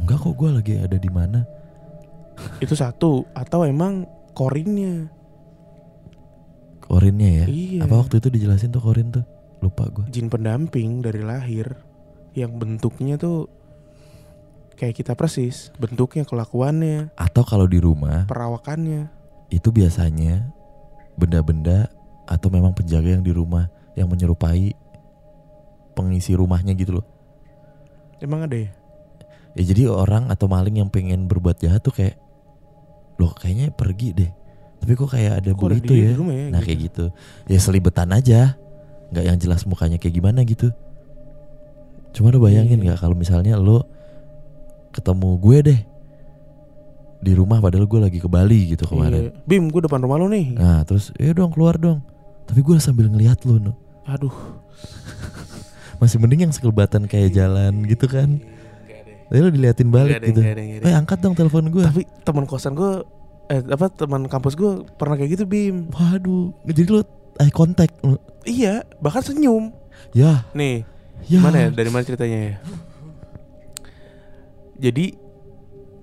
Enggak 0.00 0.24
kok 0.24 0.34
gue 0.34 0.48
lagi 0.50 0.72
ada 0.80 0.96
di 0.96 1.10
mana. 1.12 1.44
itu 2.64 2.72
satu 2.72 3.28
atau 3.36 3.68
emang 3.68 4.08
korinnya 4.32 5.12
Korinnya 6.80 7.44
ya. 7.44 7.46
iya 7.46 7.80
Apa 7.86 8.00
waktu 8.02 8.18
itu 8.18 8.32
dijelasin 8.32 8.72
tuh 8.72 8.82
korin 8.82 9.12
tuh? 9.12 9.22
Lupa 9.60 9.86
gue. 9.92 10.08
jin 10.08 10.32
pendamping 10.32 11.04
dari 11.04 11.20
lahir 11.20 11.76
yang 12.32 12.56
bentuknya 12.56 13.20
tuh 13.20 13.52
kayak 14.80 14.96
kita 14.96 15.12
persis 15.12 15.68
bentuknya 15.76 16.24
kelakuannya 16.24 17.12
Atau 17.12 17.44
kalau 17.44 17.68
di 17.68 17.76
rumah 17.76 18.24
perawakannya 18.24 19.12
itu 19.52 19.68
biasanya 19.68 20.48
benda-benda 21.20 21.92
atau 22.24 22.48
memang 22.48 22.72
penjaga 22.72 23.20
yang 23.20 23.24
di 23.26 23.36
rumah 23.36 23.68
yang 23.94 24.06
menyerupai 24.06 24.72
pengisi 25.92 26.32
rumahnya 26.32 26.72
gitu 26.74 27.00
loh. 27.00 27.06
emang 28.20 28.44
ada 28.44 28.56
ya 28.56 28.70
Ya 29.50 29.66
jadi 29.66 29.90
orang 29.90 30.30
atau 30.30 30.46
maling 30.46 30.78
yang 30.78 30.86
pengen 30.86 31.26
berbuat 31.26 31.58
jahat 31.58 31.82
tuh 31.82 31.90
kayak 31.90 32.14
loh 33.18 33.34
kayaknya 33.34 33.74
pergi 33.74 34.14
deh. 34.14 34.30
Tapi 34.78 34.92
kok 34.94 35.10
kayak 35.10 35.42
ada 35.42 35.50
Kok 35.50 35.58
bu 35.58 35.64
ada 35.66 35.76
itu 35.76 35.92
dia 35.92 36.06
ya. 36.06 36.10
ya 36.14 36.46
Nah 36.48 36.62
gitu. 36.62 36.66
kayak 36.70 36.78
gitu. 36.86 37.04
Ya 37.50 37.58
selibetan 37.58 38.14
aja. 38.14 38.54
nggak 39.10 39.24
yang 39.26 39.38
jelas 39.42 39.66
mukanya 39.66 39.98
kayak 39.98 40.14
gimana 40.14 40.46
gitu. 40.46 40.70
Cuma 42.14 42.30
lo 42.30 42.38
bayangin 42.38 42.78
Iya. 42.78 42.94
nggak 42.94 42.98
kalau 43.02 43.18
misalnya 43.18 43.58
lo 43.58 43.90
ketemu 44.94 45.28
gue 45.42 45.58
deh 45.66 45.80
di 47.20 47.32
rumah 47.34 47.58
padahal 47.58 47.90
gue 47.90 48.00
lagi 48.00 48.22
ke 48.22 48.30
Bali 48.30 48.70
gitu 48.70 48.86
kemarin. 48.86 49.34
Iya. 49.34 49.50
Bim 49.50 49.66
gue 49.66 49.82
depan 49.82 49.98
rumah 49.98 50.14
lo 50.14 50.30
nih 50.30 50.54
Nah 50.54 50.86
terus 50.86 51.10
ya 51.18 51.34
dong 51.34 51.50
keluar 51.50 51.74
dong. 51.74 52.06
Tapi 52.50 52.60
gue 52.60 52.76
sambil 52.76 53.06
ngeliat 53.06 53.38
lo 53.46 53.56
no. 53.56 53.72
aduh 54.02 54.34
Masih 56.00 56.18
mending 56.18 56.48
yang 56.48 56.52
sekelebatan 56.52 57.04
kayak 57.04 57.30
jalan 57.30 57.84
gitu 57.84 58.08
kan. 58.08 58.40
Tapi 59.28 59.38
lo 59.38 59.48
diliatin 59.48 59.88
balik 59.88 60.18
ada, 60.18 60.26
gitu. 60.26 60.40
nggak 60.40 60.82
ada. 60.82 60.88
Eh 60.88 60.94
angkat 60.96 61.18
dong 61.20 61.36
telepon 61.36 61.70
gue. 61.70 61.84
tapi 61.84 62.02
teman 62.20 62.44
kosan 62.44 62.74
gue 62.74 63.06
eh 63.46 63.62
apa 63.62 63.86
teman 63.86 64.26
kampus 64.26 64.54
gue 64.54 64.72
pernah 64.94 65.14
kayak 65.14 65.30
gitu 65.34 65.44
Bim 65.44 65.90
Waduh, 65.90 66.50
jadi 66.64 66.82
lo 66.88 67.00
eye 67.36 67.50
contact. 67.50 67.94
lo. 68.00 68.18
iya 68.42 68.82
bahkan 68.98 69.22
senyum 69.22 69.70
Ya, 70.10 70.42
nih 70.50 70.82
ya. 71.26 71.38
Mana 71.38 71.66
ya? 71.66 71.68
Dari 71.70 71.86
mana 71.86 72.02
ceritanya 72.02 72.38
ya? 72.40 72.54
Jadi 74.80 75.14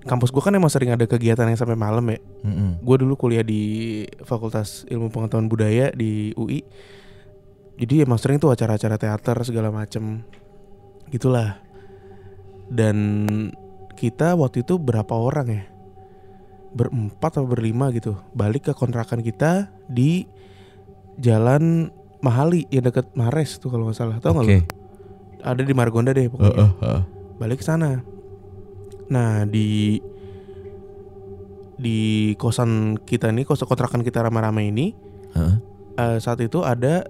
kampus 0.08 0.32
gue 0.32 0.40
kan 0.40 0.56
emang 0.56 0.72
sering 0.72 0.90
ada 0.90 1.04
kegiatan 1.04 1.44
yang 1.44 1.60
sampai 1.60 1.76
malam 1.76 2.02
ya. 2.08 2.18
Mm-mm. 2.42 2.80
Gue 2.80 2.96
dulu 2.96 3.14
kuliah 3.14 3.44
di 3.44 4.02
Fakultas 4.24 4.88
Ilmu 4.88 5.12
Pengetahuan 5.12 5.52
Budaya 5.52 5.92
di 5.92 6.32
UI. 6.34 6.64
Jadi 7.78 8.02
emang 8.02 8.18
sering 8.18 8.40
tuh 8.42 8.50
acara-acara 8.50 8.98
teater 8.98 9.36
segala 9.46 9.70
macem 9.70 10.24
Gitulah. 11.08 11.60
Dan 12.68 12.96
kita 13.96 14.36
waktu 14.36 14.60
itu 14.64 14.76
berapa 14.76 15.12
orang 15.12 15.46
ya? 15.48 15.64
Berempat 16.76 17.40
atau 17.40 17.48
berlima 17.48 17.88
gitu. 17.96 18.16
Balik 18.36 18.68
ke 18.68 18.72
kontrakan 18.76 19.24
kita 19.24 19.72
di 19.88 20.28
Jalan 21.18 21.90
Mahali 22.18 22.66
yang 22.68 22.82
deket 22.82 23.14
Mares 23.14 23.56
tuh 23.62 23.70
kalau 23.70 23.88
nggak 23.88 23.96
salah. 23.96 24.16
Tahu 24.18 24.32
nggak 24.36 24.48
Oke. 24.48 24.58
lu? 24.58 24.78
ada 25.38 25.62
di 25.62 25.70
Margonda 25.70 26.10
deh 26.10 26.26
pokoknya. 26.26 26.50
Heeh, 26.50 26.70
heeh. 26.82 27.02
Balik 27.38 27.62
ke 27.62 27.66
sana. 27.66 28.02
Nah, 29.08 29.48
di 29.48 29.98
di 31.78 31.98
kosan 32.34 32.98
kita 32.98 33.30
nih, 33.30 33.46
kos 33.46 33.62
kontrakan 33.62 34.02
kita 34.02 34.26
rame-rame 34.26 34.66
ini 34.68 34.86
Heeh. 35.34 35.54
Eh, 35.98 36.18
saat 36.18 36.38
itu 36.42 36.62
ada 36.62 37.06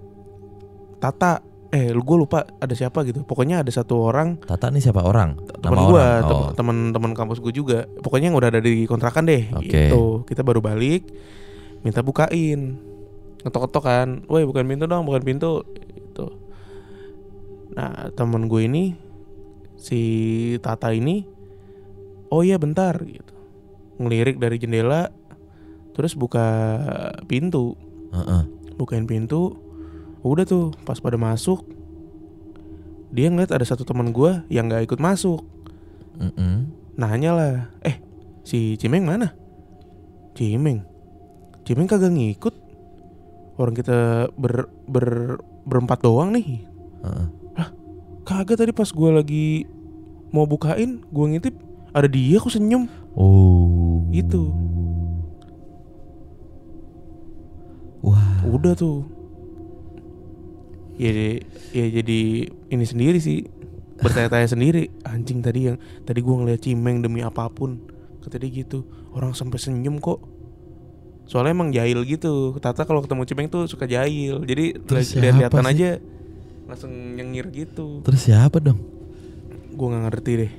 Tata 0.99 1.41
eh 1.69 1.93
lu 1.93 2.01
gue 2.01 2.17
lupa 2.25 2.49
ada 2.59 2.73
siapa 2.73 3.05
gitu 3.05 3.21
pokoknya 3.29 3.61
ada 3.61 3.69
satu 3.69 4.09
orang 4.09 4.41
Tata 4.41 4.73
nih 4.73 4.81
siapa 4.81 5.05
orang? 5.05 5.37
teman 5.61 5.85
gue. 5.85 6.07
Oh. 6.25 6.49
teman-teman 6.57 7.13
kampus 7.13 7.45
gue 7.45 7.53
juga 7.53 7.85
pokoknya 8.01 8.33
yang 8.33 8.39
udah 8.41 8.49
ada 8.49 8.61
di 8.65 8.89
kontrakan 8.89 9.29
deh 9.29 9.53
Oke. 9.53 9.69
gitu 9.69 10.25
kita 10.25 10.41
baru 10.41 10.65
balik 10.65 11.13
minta 11.85 12.01
bukain 12.01 12.81
ngetok-ketok 13.45 13.85
kan 13.85 14.09
woi 14.27 14.49
bukan 14.49 14.65
pintu 14.65 14.89
dong 14.89 15.05
bukan 15.05 15.21
pintu 15.21 15.61
itu 15.93 16.27
nah 17.77 18.09
teman 18.17 18.49
gue 18.49 18.65
ini 18.65 18.97
si 19.77 20.01
Tata 20.65 20.91
ini 20.97 21.23
oh 22.29 22.43
iya 22.45 22.57
bentar 22.61 22.97
gitu. 23.05 23.35
Ngelirik 23.99 24.39
dari 24.39 24.57
jendela 24.61 25.11
terus 25.97 26.15
buka 26.15 26.47
pintu. 27.27 27.75
Heeh. 28.09 28.57
bukain 28.79 29.05
pintu 29.05 29.59
udah 30.23 30.47
tuh 30.47 30.73
pas 30.87 30.97
pada 30.97 31.19
masuk 31.19 31.67
dia 33.11 33.27
ngeliat 33.29 33.51
ada 33.51 33.67
satu 33.67 33.83
teman 33.83 34.15
gue 34.15 34.47
yang 34.53 34.69
nggak 34.69 34.87
ikut 34.87 35.01
masuk. 35.01 35.45
Mm-mm. 36.19 36.67
nanya 36.99 37.31
lah 37.31 37.55
eh 37.83 37.99
si 38.43 38.79
Cimeng 38.81 39.07
mana? 39.07 39.33
Cimeng. 40.35 40.87
Cimeng 41.67 41.91
kagak 41.91 42.15
ngikut. 42.15 42.55
Orang 43.59 43.75
kita 43.75 44.31
ber, 44.39 44.71
ber 44.87 45.39
berempat 45.67 45.99
doang 46.07 46.31
nih. 46.33 46.63
Heeh. 47.03 47.27
kagak 48.29 48.61
tadi 48.61 48.77
pas 48.77 48.93
gue 48.93 49.11
lagi 49.11 49.47
mau 50.29 50.45
bukain 50.45 51.01
gue 51.01 51.25
ngintip 51.33 51.57
ada 51.93 52.09
dia 52.09 52.37
kok 52.39 52.53
senyum. 52.53 52.87
Oh. 53.17 54.05
Itu. 54.13 54.53
Wah. 58.05 58.47
udah 58.47 58.73
tuh. 58.79 59.05
Ya 60.99 61.39
ya 61.75 61.87
jadi 62.01 62.21
ini 62.51 62.85
sendiri 62.85 63.19
sih. 63.19 63.47
Bertanya-tanya 63.99 64.49
sendiri. 64.55 64.91
Anjing 65.05 65.43
tadi 65.43 65.71
yang 65.71 65.77
tadi 66.07 66.19
gua 66.23 66.43
ngeliat 66.43 66.63
cimeng 66.63 67.03
demi 67.03 67.21
apa 67.23 67.47
pun. 67.51 67.83
Kata 68.23 68.39
dia 68.39 68.51
gitu. 68.51 68.87
Orang 69.15 69.35
sampai 69.35 69.59
senyum 69.59 69.99
kok. 69.99 70.23
Soalnya 71.29 71.53
emang 71.53 71.71
jahil 71.75 72.03
gitu. 72.09 72.57
Tata 72.59 72.89
kalau 72.89 73.05
ketemu 73.05 73.23
cimeng 73.29 73.49
tuh 73.53 73.69
suka 73.69 73.85
jahil. 73.85 74.41
Jadi 74.47 74.81
Terus 74.81 75.13
lihat 75.19 75.35
lihatan 75.37 75.61
siapa 75.61 75.61
sih? 75.61 75.75
aja 75.77 75.91
langsung 76.69 76.93
nyengir 77.17 77.49
gitu. 77.53 78.01
Terus 78.05 78.21
siapa 78.29 78.61
dong? 78.61 78.79
gua 79.79 79.95
nggak 79.95 80.05
ngerti 80.11 80.33
deh 80.43 80.53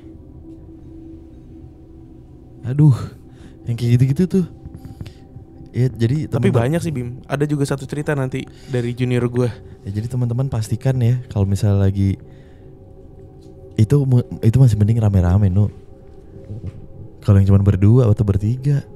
Aduh. 2.70 2.94
Yang 3.66 3.76
kayak 3.76 3.90
gitu-gitu 3.92 4.22
tuh. 4.30 4.46
Ya 5.70 5.86
jadi 5.86 6.26
tapi 6.26 6.50
temen-temen- 6.50 6.60
banyak 6.66 6.80
sih 6.82 6.90
Bim 6.90 7.22
ada 7.24 7.44
juga 7.44 7.62
satu 7.62 7.84
cerita 7.84 8.10
nanti 8.10 8.42
dari 8.66 8.90
junior 8.90 9.22
gua 9.26 9.50
Ya 9.86 9.90
jadi 9.92 10.06
teman-teman 10.06 10.46
pastikan 10.46 10.98
ya 10.98 11.22
kalau 11.30 11.46
misalnya 11.46 11.80
lagi 11.80 12.18
itu 13.76 13.94
itu 14.42 14.56
masih 14.56 14.74
mending 14.74 14.98
rame-rame 14.98 15.46
nu. 15.46 15.70
Kalau 17.20 17.36
yang 17.38 17.46
cuma 17.46 17.60
berdua 17.60 18.04
atau 18.04 18.22
bertiga 18.22 18.84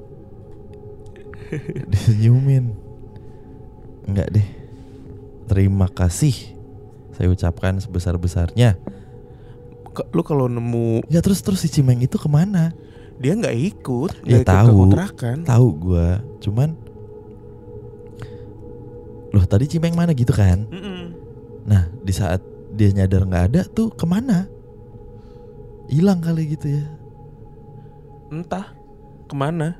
disenyumin. 1.87 2.73
Enggak 4.05 4.27
deh. 4.31 4.47
Terima 5.47 5.87
kasih 5.87 6.33
saya 7.11 7.29
ucapkan 7.29 7.79
sebesar-besarnya. 7.79 8.75
Ke- 9.89 10.07
lu 10.11 10.21
kalau 10.21 10.45
nemu 10.45 11.01
Ya 11.07 11.23
terus 11.23 11.39
terus 11.39 11.63
si 11.63 11.71
Cimeng 11.71 11.97
itu 11.97 12.17
ke 12.17 12.27
mana? 12.27 12.75
Dia 13.25 13.33
nggak 13.33 13.57
ikut 13.57 14.11
Ya, 14.21 14.45
tahu. 14.45 14.85
kontrakan 14.85 15.41
Tahu 15.41 15.67
gua, 15.73 16.21
cuman 16.37 16.77
Loh 19.33 19.43
tadi 19.43 19.65
Cimeng 19.65 19.97
mana 19.97 20.13
gitu 20.13 20.29
kan? 20.31 20.69
Mm-mm. 20.69 21.11
Nah 21.65 21.89
di 21.99 22.13
saat 22.13 22.39
dia 22.71 22.93
nyadar 22.93 23.25
nggak 23.25 23.45
ada 23.49 23.61
tuh 23.65 23.89
ke 23.89 24.05
mana? 24.05 24.45
Hilang 25.89 26.21
kali 26.21 26.53
gitu 26.53 26.69
ya? 26.71 26.85
entah 28.25 28.73
ke 29.25 29.35
mana 29.37 29.77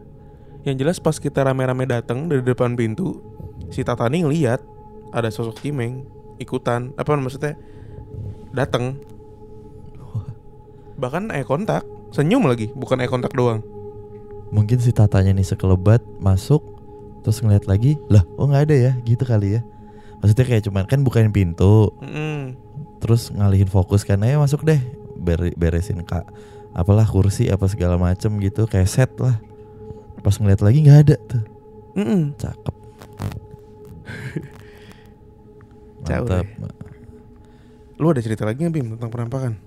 yang 0.64 0.78
jelas 0.78 1.02
pas 1.02 1.18
kita 1.18 1.42
rame-rame 1.42 1.86
datang 1.86 2.30
dari 2.30 2.40
depan 2.40 2.78
pintu 2.78 3.20
si 3.68 3.82
Tatani 3.82 4.22
ngeliat 4.22 4.62
ada 5.10 5.28
sosok 5.28 5.60
Cimeng 5.60 6.06
ikutan 6.38 6.94
apa 6.94 7.18
maksudnya 7.18 7.58
datang 8.54 9.02
bahkan 10.96 11.34
eye 11.34 11.44
kontak 11.44 11.84
senyum 12.16 12.48
lagi 12.48 12.72
bukan 12.72 13.04
eye 13.04 13.12
kontak 13.12 13.36
doang 13.36 13.60
Mungkin 14.56 14.80
si 14.80 14.96
tatanya 14.96 15.36
nih 15.36 15.44
sekelebat 15.44 16.00
masuk 16.16 16.64
terus 17.26 17.42
ngeliat 17.42 17.66
lagi, 17.66 17.98
lah 18.08 18.24
oh 18.38 18.46
nggak 18.48 18.70
ada 18.70 18.76
ya 18.78 18.92
gitu 19.04 19.26
kali 19.26 19.58
ya? 19.58 19.62
Maksudnya 20.22 20.46
kayak 20.46 20.64
cuman 20.70 20.86
kan 20.86 21.02
bukain 21.02 21.34
pintu, 21.34 21.90
Mm-mm. 22.00 22.54
terus 23.02 23.34
ngalihin 23.34 23.66
fokus 23.68 24.06
kan, 24.06 24.22
ayo 24.22 24.40
masuk 24.40 24.62
deh, 24.62 24.78
Bere- 25.18 25.58
beresin 25.58 26.06
kak, 26.06 26.24
apalah 26.72 27.04
kursi 27.10 27.50
apa 27.50 27.66
segala 27.66 27.98
macem 27.98 28.30
gitu, 28.38 28.70
kayak 28.70 28.86
set 28.86 29.12
lah. 29.18 29.42
Pas 30.22 30.38
ngeliat 30.38 30.62
lagi 30.62 30.86
nggak 30.86 31.00
ada 31.10 31.18
tuh, 31.26 31.44
Mm-mm. 31.98 32.38
cakep. 32.38 32.76
Jauh 36.06 36.30
Mantap. 36.30 36.46
lu 37.98 38.06
ada 38.14 38.22
cerita 38.22 38.46
lagi 38.46 38.62
nggak 38.62 38.74
Bim 38.78 38.88
tentang 38.94 39.10
penampakan 39.10 39.58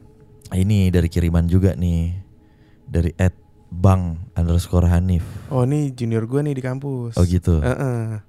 Ini 0.55 0.95
dari 0.95 1.11
kiriman 1.11 1.51
juga 1.51 1.75
nih 1.75 2.28
Dari 2.89 3.13
Ed 3.21 3.37
Bang 3.69 4.33
underscore 4.33 4.89
Hanif. 4.89 5.25
Oh 5.53 5.69
ini 5.69 5.93
junior 5.93 6.25
gue 6.25 6.41
nih 6.41 6.57
di 6.57 6.65
kampus. 6.65 7.21
Oh 7.21 7.25
gitu. 7.29 7.61
Heeh. 7.61 8.25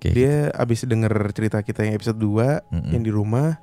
Oke 0.00 0.10
dia 0.10 0.50
abis 0.56 0.88
denger 0.88 1.12
cerita 1.36 1.60
kita 1.62 1.84
yang 1.84 1.94
episode 1.94 2.16
2 2.16 2.72
Mm-mm. 2.72 2.90
yang 2.90 3.02
di 3.04 3.12
rumah 3.12 3.60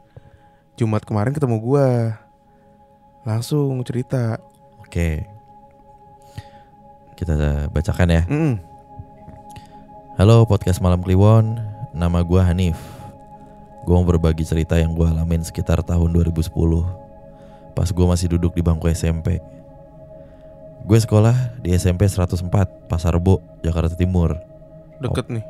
Jumat 0.77 1.03
kemarin 1.03 1.33
ketemu 1.33 1.57
gua. 1.57 2.13
Langsung 3.25 3.81
cerita. 3.83 4.37
Oke. 4.79 5.25
Kita 7.17 7.65
bacakan 7.73 8.13
ya. 8.13 8.23
Mm-mm. 8.29 8.61
Halo 10.21 10.45
podcast 10.45 10.79
Malam 10.79 11.01
Kliwon. 11.01 11.57
Nama 11.97 12.21
gua 12.21 12.45
Hanif. 12.45 12.77
Gue 13.87 13.95
mau 13.95 14.03
berbagi 14.03 14.43
cerita 14.43 14.75
yang 14.75 14.91
gue 14.93 15.07
alamin 15.07 15.47
sekitar 15.47 15.79
tahun 15.79 16.11
2010 16.11 16.51
Pas 17.71 17.87
gue 17.87 18.03
masih 18.03 18.35
duduk 18.35 18.51
di 18.51 18.59
bangku 18.59 18.91
SMP 18.91 19.39
Gue 20.87 20.95
sekolah 21.03 21.59
di 21.59 21.75
SMP 21.75 22.07
104 22.07 22.47
Pasar 22.87 23.11
Rebo, 23.11 23.43
Jakarta 23.59 23.91
Timur. 23.91 24.39
Deket 25.03 25.27
nih? 25.27 25.43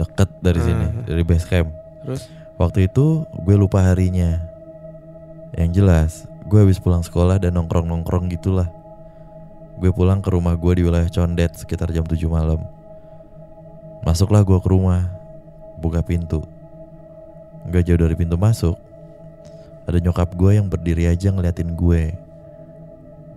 Deket 0.00 0.32
dari 0.40 0.60
sini, 0.64 0.86
Ah. 0.88 1.04
dari 1.04 1.22
base 1.28 1.44
camp. 1.44 1.68
Terus? 2.08 2.24
Waktu 2.56 2.88
itu 2.88 3.28
gue 3.44 3.56
lupa 3.60 3.84
harinya. 3.84 4.40
Yang 5.52 5.70
jelas 5.76 6.10
gue 6.48 6.56
habis 6.56 6.80
pulang 6.80 7.04
sekolah 7.04 7.36
dan 7.36 7.52
nongkrong-nongkrong 7.52 8.32
gitulah. 8.32 8.72
Gue 9.76 9.92
pulang 9.92 10.24
ke 10.24 10.32
rumah 10.32 10.56
gue 10.56 10.72
di 10.72 10.82
wilayah 10.88 11.12
Condet 11.12 11.60
sekitar 11.60 11.92
jam 11.92 12.08
7 12.08 12.24
malam. 12.24 12.64
Masuklah 14.00 14.40
gue 14.40 14.56
ke 14.56 14.68
rumah 14.72 15.12
Buka 15.76 16.00
pintu. 16.00 16.40
Gak 17.68 17.84
jauh 17.84 18.00
dari 18.00 18.16
pintu 18.16 18.40
masuk 18.40 18.76
Ada 19.84 20.00
nyokap 20.00 20.32
gue 20.32 20.56
yang 20.56 20.64
berdiri 20.64 21.04
aja 21.04 21.28
ngeliatin 21.28 21.76
gue 21.76 22.16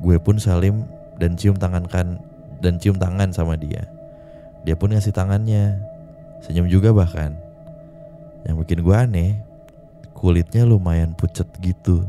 Gue 0.04 0.20
pun 0.20 0.36
salim 0.36 0.84
dan 1.16 1.40
cium 1.40 1.56
tangan 1.56 1.88
kan 1.88 2.20
dan 2.60 2.76
cium 2.76 3.00
tangan 3.00 3.32
sama 3.32 3.56
dia. 3.56 3.88
Dia 4.68 4.76
pun 4.76 4.92
ngasih 4.92 5.16
tangannya, 5.16 5.80
senyum 6.44 6.68
juga 6.68 6.92
bahkan. 6.92 7.36
Yang 8.44 8.56
bikin 8.68 8.80
gue 8.84 8.96
aneh, 8.96 9.32
kulitnya 10.12 10.68
lumayan 10.68 11.16
pucet 11.16 11.48
gitu. 11.64 12.04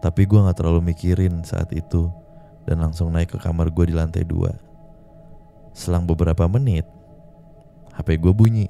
Tapi 0.00 0.24
gue 0.24 0.40
gak 0.40 0.60
terlalu 0.60 0.92
mikirin 0.92 1.44
saat 1.44 1.72
itu 1.76 2.08
dan 2.68 2.84
langsung 2.84 3.12
naik 3.12 3.32
ke 3.32 3.38
kamar 3.40 3.72
gue 3.72 3.88
di 3.88 3.94
lantai 3.96 4.24
dua. 4.28 4.52
Selang 5.72 6.04
beberapa 6.04 6.44
menit, 6.48 6.84
HP 7.96 8.20
gue 8.20 8.32
bunyi. 8.32 8.68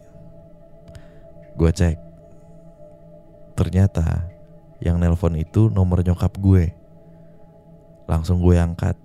Gue 1.58 1.70
cek. 1.74 1.98
Ternyata 3.58 4.30
yang 4.78 5.02
nelpon 5.02 5.34
itu 5.34 5.66
nomor 5.66 6.06
nyokap 6.06 6.38
gue. 6.38 6.77
Langsung 8.08 8.40
gue 8.40 8.56
angkat. 8.56 8.96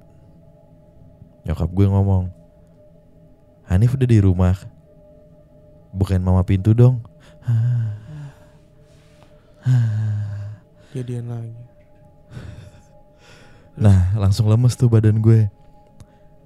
Nyokap 1.43 1.69
gue 1.75 1.87
ngomong, 1.91 2.31
Hanif 3.67 3.99
udah 3.99 4.07
di 4.07 4.19
rumah. 4.23 4.55
Bukain 5.91 6.23
mama 6.23 6.41
pintu 6.47 6.71
dong. 6.71 7.03
jadian 10.93 11.25
lagi 11.25 11.57
Nah 13.73 14.13
langsung 14.13 14.45
lemes 14.45 14.77
tuh 14.77 14.85
badan 14.85 15.17
gue 15.17 15.49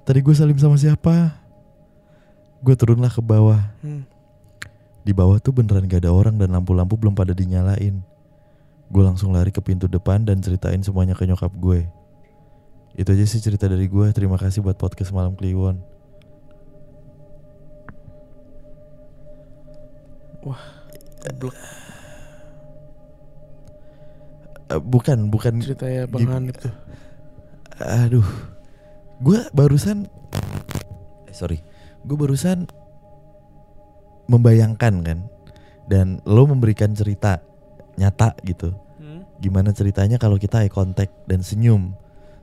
Tadi 0.08 0.20
gue 0.24 0.32
salim 0.32 0.56
sama 0.56 0.80
siapa 0.80 1.36
Gue 2.64 2.74
turunlah 2.80 3.12
ke 3.12 3.20
bawah 3.20 3.60
Hmm. 3.84 4.08
Di 5.04 5.16
bawah 5.16 5.40
tuh 5.40 5.56
beneran 5.56 5.88
gak 5.88 6.04
ada 6.04 6.12
orang 6.12 6.36
dan 6.40 6.52
lampu-lampu 6.52 6.96
belum 6.96 7.16
pada 7.16 7.36
dinyalain 7.36 8.00
Gue 8.88 9.04
langsung 9.04 9.36
lari 9.36 9.52
ke 9.52 9.60
pintu 9.60 9.92
depan 9.92 10.24
dan 10.24 10.40
ceritain 10.40 10.80
semuanya 10.80 11.12
ke 11.12 11.28
nyokap 11.28 11.52
gue 11.60 11.84
Itu 12.98 13.14
aja 13.14 13.26
sih 13.30 13.38
cerita 13.38 13.70
dari 13.70 13.86
gue 13.86 14.10
Terima 14.10 14.36
kasih 14.36 14.60
buat 14.60 14.76
podcast 14.76 15.14
Malam 15.14 15.38
Kliwon 15.38 15.78
Blek. 21.38 21.58
Eh, 24.68 24.80
bukan 24.80 25.28
bukan 25.28 25.60
ceritanya 25.60 26.08
Bang 26.08 26.28
Hanif 26.28 26.56
tuh. 26.60 26.74
aduh 27.78 28.26
gue 29.22 29.40
barusan 29.54 30.10
eh, 31.28 31.36
sorry 31.36 31.62
gue 32.02 32.18
barusan 32.18 32.66
membayangkan 34.26 34.96
kan 35.06 35.20
dan 35.86 36.20
lo 36.26 36.50
memberikan 36.50 36.92
cerita 36.92 37.40
nyata 37.96 38.34
gitu 38.44 38.74
Hmm? 38.98 39.22
gimana 39.38 39.70
ceritanya 39.70 40.18
kalau 40.18 40.42
kita 40.42 40.66
eye 40.66 40.74
contact 40.74 41.14
dan 41.30 41.46
senyum 41.46 41.94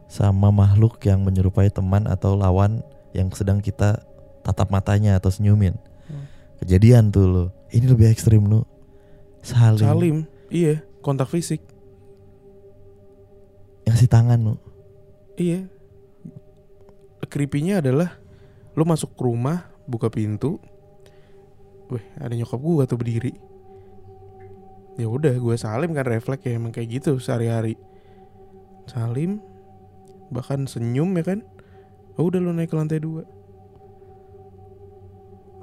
sama 0.06 0.54
makhluk 0.54 1.00
yang 1.02 1.24
menyerupai 1.24 1.68
teman 1.68 2.06
atau 2.06 2.36
lawan 2.36 2.84
yang 3.12 3.30
sedang 3.32 3.58
kita 3.58 4.04
tatap 4.44 4.68
matanya 4.68 5.16
atau 5.16 5.32
senyumin 5.32 5.74
Hmm. 6.04 6.28
kejadian 6.60 7.08
tuh 7.08 7.24
lo 7.24 7.44
ini 7.72 7.88
lebih 7.88 8.12
ekstrim 8.12 8.44
lo 8.44 8.68
saling, 9.40 9.80
Salim, 9.80 10.16
iya, 10.52 10.84
kontak 11.00 11.32
fisik. 11.32 11.64
ngasih 13.84 14.08
tangan 14.08 14.40
lo 14.40 14.54
Iya. 15.34 15.66
Creepy-nya 17.26 17.82
adalah 17.82 18.14
lu 18.78 18.86
masuk 18.86 19.18
ke 19.18 19.22
rumah, 19.26 19.66
buka 19.90 20.06
pintu. 20.06 20.62
Wih, 21.90 22.04
ada 22.14 22.30
nyokap 22.30 22.60
gua 22.62 22.86
tuh 22.86 22.94
berdiri. 22.94 23.34
Ya 24.94 25.10
udah, 25.10 25.34
gua 25.42 25.58
salim 25.58 25.90
kan 25.90 26.06
refleks 26.06 26.46
ya 26.46 26.54
emang 26.54 26.70
kayak 26.70 27.02
gitu 27.02 27.18
sehari-hari. 27.18 27.74
Salim, 28.86 29.42
bahkan 30.32 30.64
senyum 30.68 31.12
ya 31.20 31.24
kan. 31.24 31.40
Oh, 32.14 32.30
udah 32.30 32.38
lu 32.38 32.54
naik 32.54 32.70
ke 32.70 32.76
lantai 32.78 33.02
dua. 33.02 33.26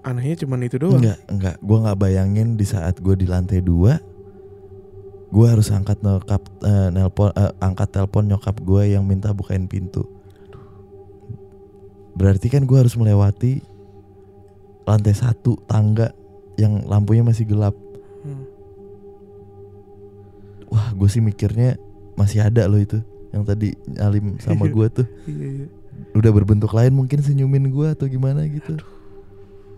Anehnya 0.02 0.44
cuman 0.44 0.66
itu 0.66 0.82
doang. 0.82 1.00
Enggak, 1.00 1.20
enggak. 1.30 1.56
Gue 1.62 1.78
nggak 1.80 2.00
bayangin 2.02 2.60
di 2.60 2.66
saat 2.66 3.00
gue 3.00 3.16
di 3.16 3.30
lantai 3.30 3.62
dua, 3.62 4.02
gue 5.32 5.46
harus 5.48 5.70
angkat 5.70 6.02
nyokap, 6.02 6.42
eh, 6.66 6.90
nelpon, 6.90 7.30
eh, 7.38 7.54
angkat 7.62 7.88
telepon 7.94 8.26
nyokap 8.28 8.58
gue 8.66 8.84
yang 8.92 9.06
minta 9.06 9.32
bukain 9.32 9.70
pintu. 9.70 10.04
Berarti 12.18 12.52
kan 12.52 12.68
gue 12.68 12.76
harus 12.76 12.98
melewati 12.98 13.64
lantai 14.84 15.14
satu 15.16 15.56
tangga 15.70 16.12
yang 16.60 16.84
lampunya 16.90 17.24
masih 17.24 17.48
gelap. 17.48 17.78
Hmm. 18.26 18.44
Wah, 20.68 20.92
gue 20.98 21.08
sih 21.08 21.24
mikirnya 21.24 21.80
masih 22.20 22.44
ada 22.44 22.68
loh 22.68 22.82
itu 22.82 23.00
yang 23.32 23.44
tadi 23.44 23.72
Alim 23.98 24.36
sama 24.38 24.68
gue 24.68 24.88
tuh 24.92 25.08
Iya, 25.24 25.48
iya. 25.64 25.68
udah 26.12 26.32
berbentuk 26.32 26.72
lain 26.72 26.92
mungkin 26.92 27.20
senyumin 27.20 27.68
gue 27.68 27.88
atau 27.90 28.06
gimana 28.06 28.44
gitu. 28.46 28.76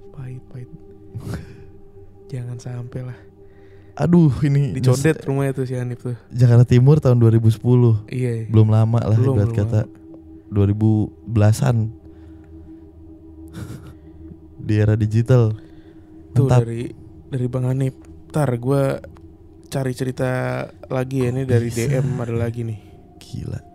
Pahit, 0.09 0.41
pahit. 0.49 0.69
Jangan 2.27 2.57
sampai 2.57 3.05
lah. 3.05 3.17
Aduh, 3.93 4.33
ini 4.41 4.73
Dicondet 4.73 5.21
rumahnya 5.21 5.53
tuh 5.53 5.69
si 5.69 5.77
Hanif 5.77 6.01
tuh. 6.01 6.17
Jakarta 6.33 6.65
Timur 6.65 6.97
tahun 6.97 7.21
2010. 7.21 8.09
Iya. 8.09 8.49
belum 8.49 8.67
lama 8.67 8.97
lah 8.99 9.13
Belum, 9.13 9.37
ibarat 9.37 9.53
belum 9.53 9.59
kata 9.61 9.81
2010-an 10.49 11.77
di 14.65 14.73
era 14.73 14.95
digital 14.95 15.53
Tuh 16.33 16.49
Mantap. 16.49 16.65
dari 16.65 16.89
dari 17.29 17.45
Bang 17.45 17.69
Hanif. 17.69 17.93
Ntar 18.33 18.49
gue 18.57 18.83
cari 19.69 19.93
cerita 19.93 20.29
lagi 20.89 21.25
ya 21.25 21.29
ini 21.29 21.45
dari? 21.45 21.69
DM 21.69 22.17
ada 22.17 22.33
lagi 22.33 22.65
nih. 22.65 22.92
Gila 23.33 23.59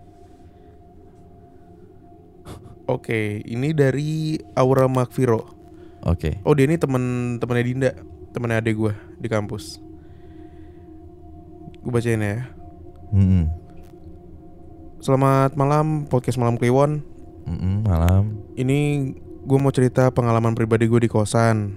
Oke, 2.88 3.44
ini 3.44 3.77
dari 3.77 4.40
Aura 4.57 4.88
Makviro. 4.88 5.44
oke 6.09 6.40
Oh 6.47 6.57
dia 6.57 6.64
ini 6.64 6.81
temen 6.81 7.37
temennya 7.37 7.64
Dinda, 7.66 7.90
temennya 8.33 8.64
adek 8.64 8.75
gue 8.81 8.92
di 9.21 9.29
kampus. 9.29 9.77
Gue 11.85 11.92
bacain 11.92 12.16
ya. 12.16 12.49
Mm-mm. 13.12 13.44
Selamat 15.05 15.53
malam 15.53 16.09
podcast 16.09 16.40
malam 16.40 16.57
Kliwon. 16.57 17.05
Mm-mm, 17.44 17.85
malam 17.85 18.40
Ini 18.57 19.12
gue 19.44 19.59
mau 19.61 19.73
cerita 19.73 20.12
pengalaman 20.12 20.53
pribadi 20.53 20.88
gue 20.88 21.05
di 21.05 21.11
kosan. 21.12 21.77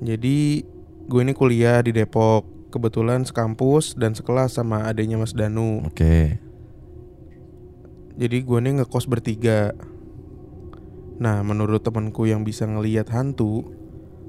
Jadi 0.00 0.64
gue 1.04 1.20
ini 1.20 1.32
kuliah 1.36 1.80
di 1.84 1.92
Depok. 1.92 2.59
Kebetulan 2.70 3.26
sekampus 3.26 3.98
dan 3.98 4.14
sekelas 4.14 4.54
sama 4.54 4.86
adanya 4.86 5.18
Mas 5.18 5.34
Danu. 5.34 5.82
oke 5.82 6.38
Jadi 8.20 8.36
gue 8.44 8.58
nih 8.60 8.72
ngekos 8.78 9.08
bertiga. 9.08 9.72
Nah, 11.20 11.40
menurut 11.40 11.80
temanku 11.80 12.28
yang 12.28 12.44
bisa 12.44 12.68
ngelihat 12.68 13.08
hantu, 13.12 13.64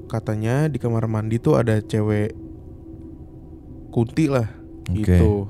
katanya 0.08 0.72
di 0.72 0.80
kamar 0.80 1.12
mandi 1.12 1.40
tuh 1.40 1.60
ada 1.60 1.80
cewek 1.80 2.32
kunti 3.92 4.32
lah, 4.32 4.48
oke 4.88 4.96
gitu. 4.96 5.48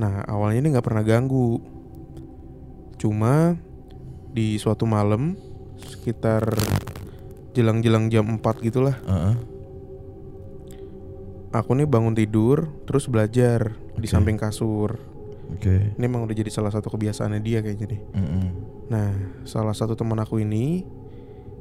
Nah, 0.00 0.24
awalnya 0.24 0.64
ini 0.64 0.68
nggak 0.72 0.84
pernah 0.88 1.04
ganggu. 1.04 1.60
Cuma 2.96 3.60
di 4.32 4.56
suatu 4.56 4.88
malam 4.88 5.36
sekitar 5.76 6.48
jelang-jelang 7.52 8.08
jam 8.08 8.24
4 8.40 8.64
gitulah, 8.64 8.96
Heeh. 9.04 9.53
Aku 11.54 11.78
nih 11.78 11.86
bangun 11.86 12.14
tidur 12.16 12.66
terus 12.88 13.06
belajar 13.06 13.78
di 13.94 14.06
Oke. 14.06 14.12
samping 14.12 14.34
kasur. 14.34 14.98
oke 15.54 15.94
Ini 15.94 16.04
emang 16.04 16.26
udah 16.26 16.34
jadi 16.34 16.50
salah 16.50 16.72
satu 16.74 16.90
kebiasaannya 16.90 17.40
dia 17.44 17.62
kayaknya 17.62 17.94
nih. 17.94 18.00
Mm-mm. 18.16 18.46
Nah, 18.90 19.10
salah 19.46 19.76
satu 19.76 19.94
teman 19.94 20.18
aku 20.18 20.42
ini 20.42 20.82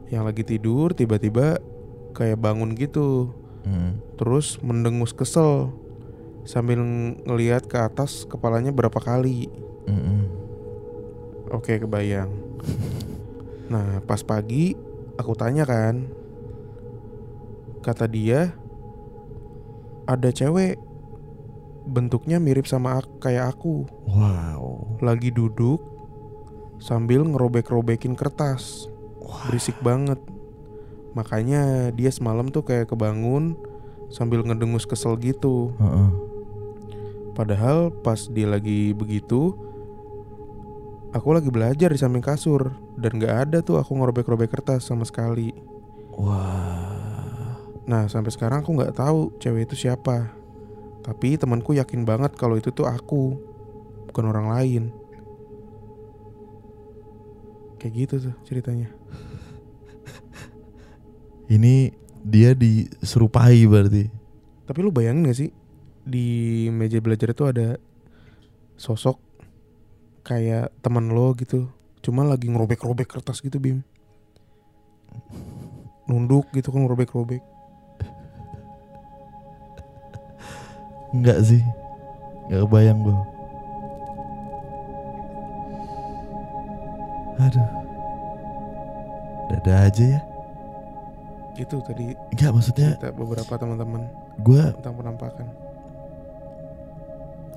yang 0.09 0.25
lagi 0.25 0.41
tidur 0.41 0.91
tiba-tiba 0.93 1.57
kayak 2.13 2.37
bangun 2.37 2.73
gitu, 2.77 3.33
Mm-mm. 3.65 3.97
terus 4.17 4.61
mendengus 4.61 5.13
kesel 5.13 5.73
sambil 6.43 6.79
ng- 6.79 7.23
ngelihat 7.25 7.65
ke 7.65 7.77
atas 7.79 8.27
kepalanya 8.27 8.69
berapa 8.73 8.99
kali. 8.99 9.49
Mm-mm. 9.87 10.21
Oke, 11.53 11.77
kebayang. 11.77 12.33
Nah, 13.69 14.01
pas 14.05 14.21
pagi 14.25 14.73
aku 15.17 15.33
tanya 15.37 15.65
kan, 15.69 16.09
kata 17.83 18.09
dia 18.09 18.57
ada 20.05 20.29
cewek 20.29 20.79
bentuknya 21.83 22.39
mirip 22.39 22.63
sama 22.63 23.03
ak- 23.03 23.19
kayak 23.19 23.55
aku, 23.55 23.83
wow. 24.07 24.87
Lagi 25.03 25.31
duduk 25.31 25.83
sambil 26.79 27.23
ngerobek-robekin 27.23 28.15
kertas. 28.15 28.87
berisik 29.49 29.73
banget. 29.81 30.19
Makanya 31.17 31.89
dia 31.89 32.13
semalam 32.13 32.53
tuh 32.53 32.61
kayak 32.61 32.93
kebangun 32.93 33.57
sambil 34.13 34.45
ngedengus 34.45 34.85
kesel 34.85 35.17
gitu. 35.17 35.73
Heeh. 35.81 36.09
padahal 37.33 37.89
pas 37.89 38.29
dia 38.29 38.45
lagi 38.45 38.93
begitu 38.93 39.57
aku 41.17 41.33
lagi 41.33 41.49
belajar 41.49 41.89
di 41.89 41.97
samping 41.97 42.21
kasur 42.21 42.77
dan 42.93 43.17
gak 43.17 43.49
ada 43.49 43.65
tuh 43.65 43.81
aku 43.81 43.89
ngerobek-robek 43.97 44.53
kertas 44.53 44.85
sama 44.85 45.01
sekali. 45.01 45.49
Wah 46.13 46.92
nah 47.83 48.07
sampai 48.07 48.31
sekarang 48.31 48.63
aku 48.63 48.71
nggak 48.75 48.95
tahu 48.95 49.35
cewek 49.39 49.67
itu 49.67 49.87
siapa. 49.87 50.31
Tapi 51.03 51.35
temanku 51.35 51.75
yakin 51.75 52.07
banget 52.07 52.31
kalau 52.39 52.55
itu 52.55 52.71
tuh 52.71 52.87
aku 52.87 53.35
bukan 54.07 54.25
orang 54.31 54.47
lain. 54.55 54.83
Kayak 57.75 57.93
gitu 57.99 58.15
tuh 58.31 58.35
ceritanya. 58.47 58.87
Ini 61.55 61.91
dia 62.23 62.55
diserupai 62.55 63.67
berarti? 63.67 64.07
Tapi 64.63 64.79
lu 64.79 64.95
bayangin 64.95 65.27
gak 65.27 65.39
sih 65.43 65.51
di 66.07 66.67
meja 66.71 67.03
belajar 67.03 67.35
itu 67.35 67.43
ada 67.43 67.75
sosok 68.79 69.19
kayak 70.23 70.71
teman 70.79 71.11
lo 71.11 71.35
gitu, 71.35 71.67
cuma 71.99 72.23
lagi 72.23 72.47
ngerobek-robek 72.47 73.11
kertas 73.11 73.43
gitu 73.43 73.59
bim, 73.59 73.83
nunduk 76.07 76.47
gitu 76.55 76.71
kan 76.71 76.87
ngerobek-robek. 76.87 77.43
Enggak 81.13 81.39
sih. 81.45 81.61
Nggak 82.49 82.61
kebayang 82.67 82.99
gue 83.05 83.17
aduh. 87.43 87.69
Dada 89.51 89.73
aja 89.89 90.03
ya. 90.17 90.21
Itu 91.59 91.83
tadi 91.83 92.15
Enggak 92.33 92.51
maksudnya 92.55 92.95
cerita 92.97 93.11
beberapa 93.13 93.53
teman-teman 93.59 94.07
gue 94.41 94.63
tentang 94.79 94.95
penampakan. 94.97 95.47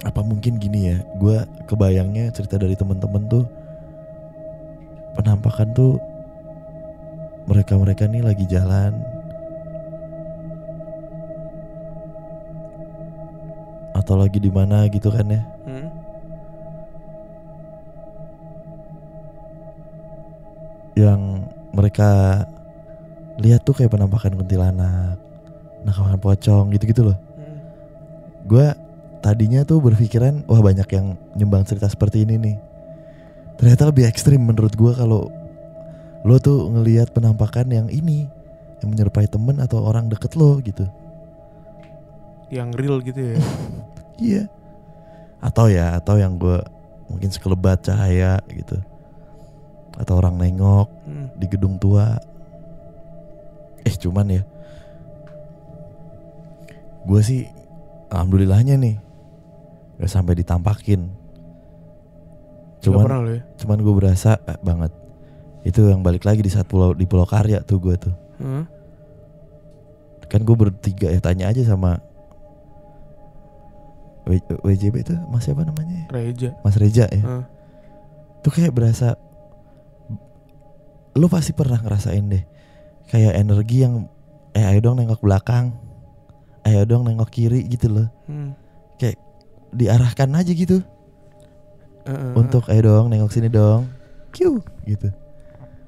apa 0.04 0.22
mungkin 0.22 0.60
gini 0.62 0.92
ya 0.92 0.96
gue 1.18 1.36
kebayangnya 1.66 2.30
cerita 2.30 2.62
dari 2.62 2.78
teman-teman 2.78 3.26
tuh 3.26 3.42
penampakan 5.18 5.74
tuh 5.74 5.98
mereka 7.50 7.74
mereka 7.74 8.06
nih 8.06 8.22
lagi 8.22 8.46
jalan 8.46 8.94
atau 13.96 14.14
lagi 14.20 14.36
di 14.36 14.52
mana 14.52 14.84
gitu 14.92 15.08
kan 15.08 15.24
ya 15.26 15.42
Hmm? 15.66 15.88
yang 20.96 21.44
mereka 21.76 22.40
lihat 23.36 23.60
tuh 23.68 23.76
kayak 23.76 23.92
penampakan 23.92 24.32
kuntilanak 24.32 25.20
nakaman 25.84 26.18
pocong 26.18 26.72
gitu-gitu 26.72 27.12
loh. 27.12 27.18
Hmm. 27.36 27.58
Gue 28.48 28.66
tadinya 29.20 29.62
tuh 29.62 29.78
berpikiran 29.78 30.48
wah 30.48 30.64
banyak 30.64 30.88
yang 30.88 31.14
nyumbang 31.36 31.68
cerita 31.68 31.86
seperti 31.86 32.24
ini 32.24 32.40
nih. 32.40 32.56
Ternyata 33.60 33.92
lebih 33.92 34.08
ekstrim 34.08 34.40
menurut 34.40 34.72
gue 34.72 34.92
kalau 34.96 35.28
lo 36.26 36.36
tuh 36.40 36.66
ngelihat 36.72 37.12
penampakan 37.12 37.70
yang 37.70 37.86
ini 37.92 38.26
yang 38.80 38.88
menyerupai 38.90 39.28
temen 39.28 39.60
atau 39.62 39.84
orang 39.84 40.08
deket 40.08 40.34
lo 40.34 40.58
gitu. 40.64 40.88
Yang 42.48 42.68
real 42.80 42.98
gitu 43.04 43.20
ya. 43.20 43.38
Iya. 44.16 44.48
Atau 45.40 45.68
ya, 45.68 45.96
atau 45.96 46.16
yang 46.16 46.36
gue 46.36 46.58
mungkin 47.06 47.30
sekelebat 47.30 47.84
cahaya 47.84 48.40
gitu. 48.50 48.80
Atau 49.96 50.18
orang 50.18 50.36
nengok 50.36 50.88
Hmm. 51.06 51.28
di 51.36 51.46
gedung 51.46 51.76
tua. 51.76 52.16
Eh 53.86 53.94
cuman 53.94 54.26
ya, 54.28 54.42
gue 57.06 57.20
sih 57.22 57.46
alhamdulillahnya 58.10 58.74
nih 58.74 58.96
gak 60.02 60.10
sampai 60.10 60.34
ditampakin. 60.36 61.06
Cuman, 62.82 63.02
pernah 63.02 63.20
ya. 63.30 63.40
cuman 63.58 63.78
gue 63.80 63.94
berasa 63.94 64.38
eh, 64.42 64.58
banget. 64.60 64.92
Itu 65.66 65.86
yang 65.90 66.02
balik 66.02 66.22
lagi 66.22 66.42
di 66.42 66.50
saat 66.50 66.66
pulau 66.66 66.94
di 66.94 67.06
Pulau 67.06 67.26
Karya 67.26 67.62
tuh 67.62 67.78
gue 67.82 67.94
tuh. 67.98 68.14
Hah? 68.42 68.64
Kan 70.26 70.42
gue 70.42 70.56
bertiga 70.58 71.10
ya 71.10 71.22
tanya 71.22 71.50
aja 71.50 71.62
sama 71.62 72.02
WJB 74.26 74.94
itu 75.06 75.14
mas 75.30 75.46
siapa 75.46 75.62
namanya? 75.62 76.10
Reja. 76.10 76.50
Mas 76.60 76.74
Reja 76.74 77.06
ya. 77.06 77.22
Hah. 77.22 77.44
tuh 78.42 78.50
kayak 78.54 78.70
berasa 78.70 79.18
lu 81.16 81.26
pasti 81.26 81.50
pernah 81.50 81.80
ngerasain 81.80 82.22
deh 82.26 82.44
kayak 83.08 83.34
energi 83.34 83.82
yang 83.82 84.06
eh 84.52 84.62
ayo 84.62 84.78
dong 84.78 85.00
nengok 85.00 85.18
belakang 85.18 85.74
ayo 86.62 86.86
dong 86.86 87.02
nengok 87.02 87.26
kiri 87.26 87.66
gitu 87.66 87.90
loh 87.90 88.08
Hmm. 88.26 88.54
diarahkan 89.74 90.30
aja 90.30 90.54
gitu 90.54 90.78
eh, 92.06 92.32
untuk 92.38 92.70
ayo 92.70 92.80
dong 92.86 93.10
nengok 93.10 93.34
sini 93.34 93.50
dong 93.50 93.90
Kiu 94.30 94.62
gitu 94.86 95.10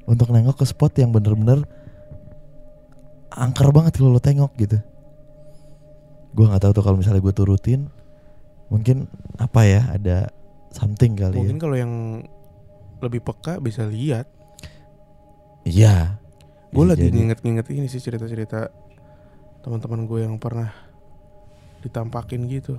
untuk 0.02 0.34
nengok 0.34 0.58
ke 0.58 0.64
spot 0.66 0.98
yang 0.98 1.14
bener-bener 1.14 1.62
angker 3.30 3.70
banget 3.70 3.96
kalau 3.96 4.12
lo 4.12 4.20
tengok 4.20 4.50
gitu 4.58 4.82
gua 6.34 6.52
nggak 6.52 6.62
tahu 6.68 6.72
tuh 6.74 6.84
kalau 6.84 6.96
misalnya 6.98 7.22
gue 7.22 7.32
turutin 7.32 7.86
mungkin 8.68 9.08
apa 9.40 9.64
ya 9.64 9.82
ada 9.92 10.28
something 10.72 11.16
kali 11.16 11.36
ya 11.36 11.40
Mungkin 11.40 11.58
kalau 11.60 11.76
yang 11.76 11.92
lebih 12.98 13.22
peka 13.22 13.62
bisa 13.62 13.86
lihat. 13.86 14.26
iya 15.64 16.18
Gue 16.68 16.84
lagi 16.84 17.08
nginget-nginget 17.08 17.66
ini 17.72 17.88
sih 17.88 18.02
cerita-cerita 18.02 18.68
teman-teman 19.64 20.04
gue 20.04 20.20
yang 20.20 20.36
pernah 20.36 20.68
ditampakin 21.80 22.44
gitu. 22.50 22.76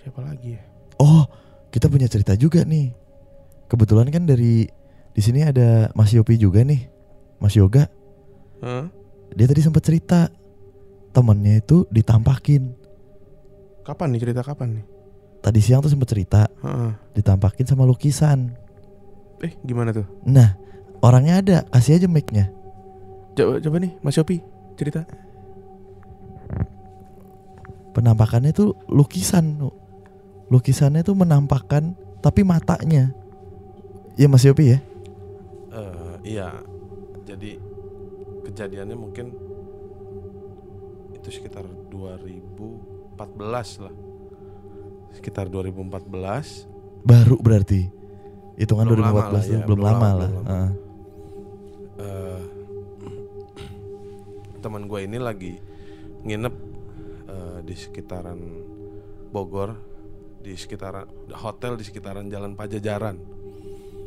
Siapa 0.00 0.24
lagi 0.24 0.56
ya? 0.56 0.62
Oh, 0.96 1.28
kita 1.68 1.92
punya 1.92 2.08
cerita 2.08 2.32
juga 2.32 2.64
nih. 2.64 2.96
Kebetulan 3.68 4.08
kan 4.08 4.24
dari 4.24 4.64
di 5.12 5.20
sini 5.20 5.44
ada 5.44 5.92
Mas 5.92 6.16
Yopi 6.16 6.40
juga 6.40 6.64
nih, 6.64 6.88
Mas 7.36 7.52
Yoga. 7.60 7.84
Hah? 8.64 8.88
Dia 9.36 9.46
tadi 9.46 9.60
sempat 9.60 9.84
cerita 9.84 10.32
temennya 11.12 11.60
itu 11.60 11.84
ditampakin. 11.92 12.79
Kapan 13.80 14.12
nih 14.12 14.20
cerita 14.20 14.44
kapan 14.44 14.80
nih? 14.80 14.84
Tadi 15.40 15.60
siang 15.64 15.80
tuh 15.80 15.88
sempat 15.88 16.08
cerita 16.12 16.44
Heeh. 16.60 16.92
ditampakin 17.16 17.64
sama 17.64 17.88
lukisan. 17.88 18.52
Eh 19.40 19.56
gimana 19.64 19.88
tuh? 19.88 20.04
Nah, 20.28 20.52
orangnya 21.00 21.40
ada, 21.40 21.56
kasih 21.72 21.96
aja 21.96 22.08
mic-nya. 22.08 22.52
Coba, 23.32 23.56
coba 23.56 23.76
nih 23.80 23.96
Mas 24.04 24.20
Yopi 24.20 24.44
cerita. 24.76 25.08
Penampakannya 27.96 28.52
tuh 28.52 28.76
lukisan. 28.92 29.56
Lukisannya 30.52 31.00
tuh 31.00 31.16
menampakkan 31.16 31.96
tapi 32.20 32.44
matanya. 32.44 33.16
Iya 34.20 34.28
Mas 34.28 34.44
Yopi 34.44 34.76
ya? 34.76 34.78
Eh, 35.72 36.36
iya, 36.36 36.52
jadi 37.24 37.56
kejadiannya 38.44 38.96
mungkin 38.98 39.32
itu 41.16 41.28
sekitar 41.32 41.64
2014 43.26 43.84
lah, 43.84 43.94
sekitar 45.12 45.52
2014. 45.52 47.04
Baru 47.04 47.36
berarti. 47.36 47.88
Hitungan 48.56 48.84
Belum 48.88 49.04
2014 49.08 49.08
lama 49.08 49.32
lah, 49.32 49.44
ya, 49.44 49.58
belum, 49.64 49.80
lama, 49.80 49.88
lama, 49.88 50.08
lah. 50.12 50.30
belum. 50.30 50.44
Heeh. 50.48 50.70
eh 52.00 52.42
teman 54.60 54.84
gue 54.84 55.00
ini 55.08 55.16
lagi 55.16 55.56
nginep 56.20 56.54
eh, 57.28 57.58
di 57.64 57.74
sekitaran 57.76 58.36
Bogor, 59.32 59.72
di 60.44 60.52
sekitaran 60.52 61.08
hotel 61.32 61.80
di 61.80 61.84
sekitaran 61.88 62.28
Jalan 62.28 62.52
Pajajaran. 62.52 63.16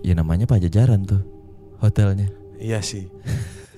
Ya 0.06 0.14
namanya 0.14 0.46
Pajajaran 0.46 1.02
tuh 1.06 1.22
hotelnya. 1.82 2.30
Iya 2.62 2.86
sih, 2.86 3.10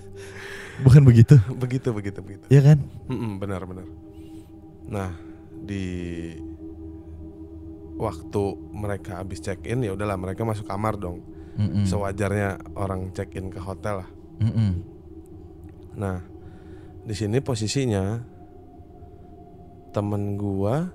Bukan 0.86 1.08
begitu? 1.08 1.39
begitu 1.56 1.95
begitu 1.95 2.19
begitu. 2.19 2.45
Iya 2.52 2.76
kan? 2.76 2.78
Mm-mm, 3.08 3.39
benar 3.39 3.63
benar. 3.63 3.88
Nah 4.89 5.10
di 5.65 5.86
waktu 7.95 8.43
mereka 8.76 9.24
habis 9.24 9.39
check 9.39 9.63
in 9.63 9.82
ya 9.82 9.95
udahlah 9.95 10.19
mereka 10.19 10.43
masuk 10.43 10.67
kamar 10.67 11.00
dong. 11.00 11.24
Mm-mm. 11.56 11.88
Sewajarnya 11.88 12.76
orang 12.76 13.15
check 13.15 13.32
in 13.39 13.48
ke 13.48 13.60
hotel 13.63 14.04
lah. 14.04 14.10
Mm-mm. 14.43 14.71
Nah 15.95 16.19
di 17.06 17.13
sini 17.15 17.39
posisinya 17.39 18.19
temen 19.95 20.36
gua, 20.36 20.91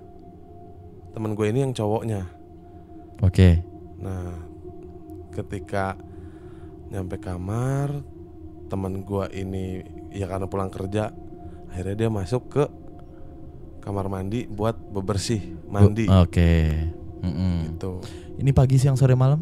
temen 1.16 1.33
gue 1.33 1.46
ini 1.48 1.64
yang 1.64 1.72
cowoknya. 1.72 2.29
Oke. 3.24 3.64
Nah 3.96 4.37
ketika 5.33 5.96
nyampe 6.92 7.16
kamar 7.16 8.05
temen 8.68 9.00
gua 9.07 9.33
ini 9.33 9.81
ya 10.12 10.29
karena 10.29 10.50
pulang 10.50 10.68
kerja 10.68 11.14
akhirnya 11.70 11.96
dia 11.96 12.11
masuk 12.12 12.42
ke 12.50 12.64
kamar 13.81 14.07
mandi 14.07 14.45
buat 14.45 14.77
bebersih 14.77 15.40
mandi 15.66 16.05
Oke. 16.07 16.77
Mm-mm. 17.21 17.75
gitu 17.75 18.01
Ini 18.37 18.51
pagi 18.51 18.77
siang 18.77 18.95
sore 18.95 19.12
malam? 19.12 19.40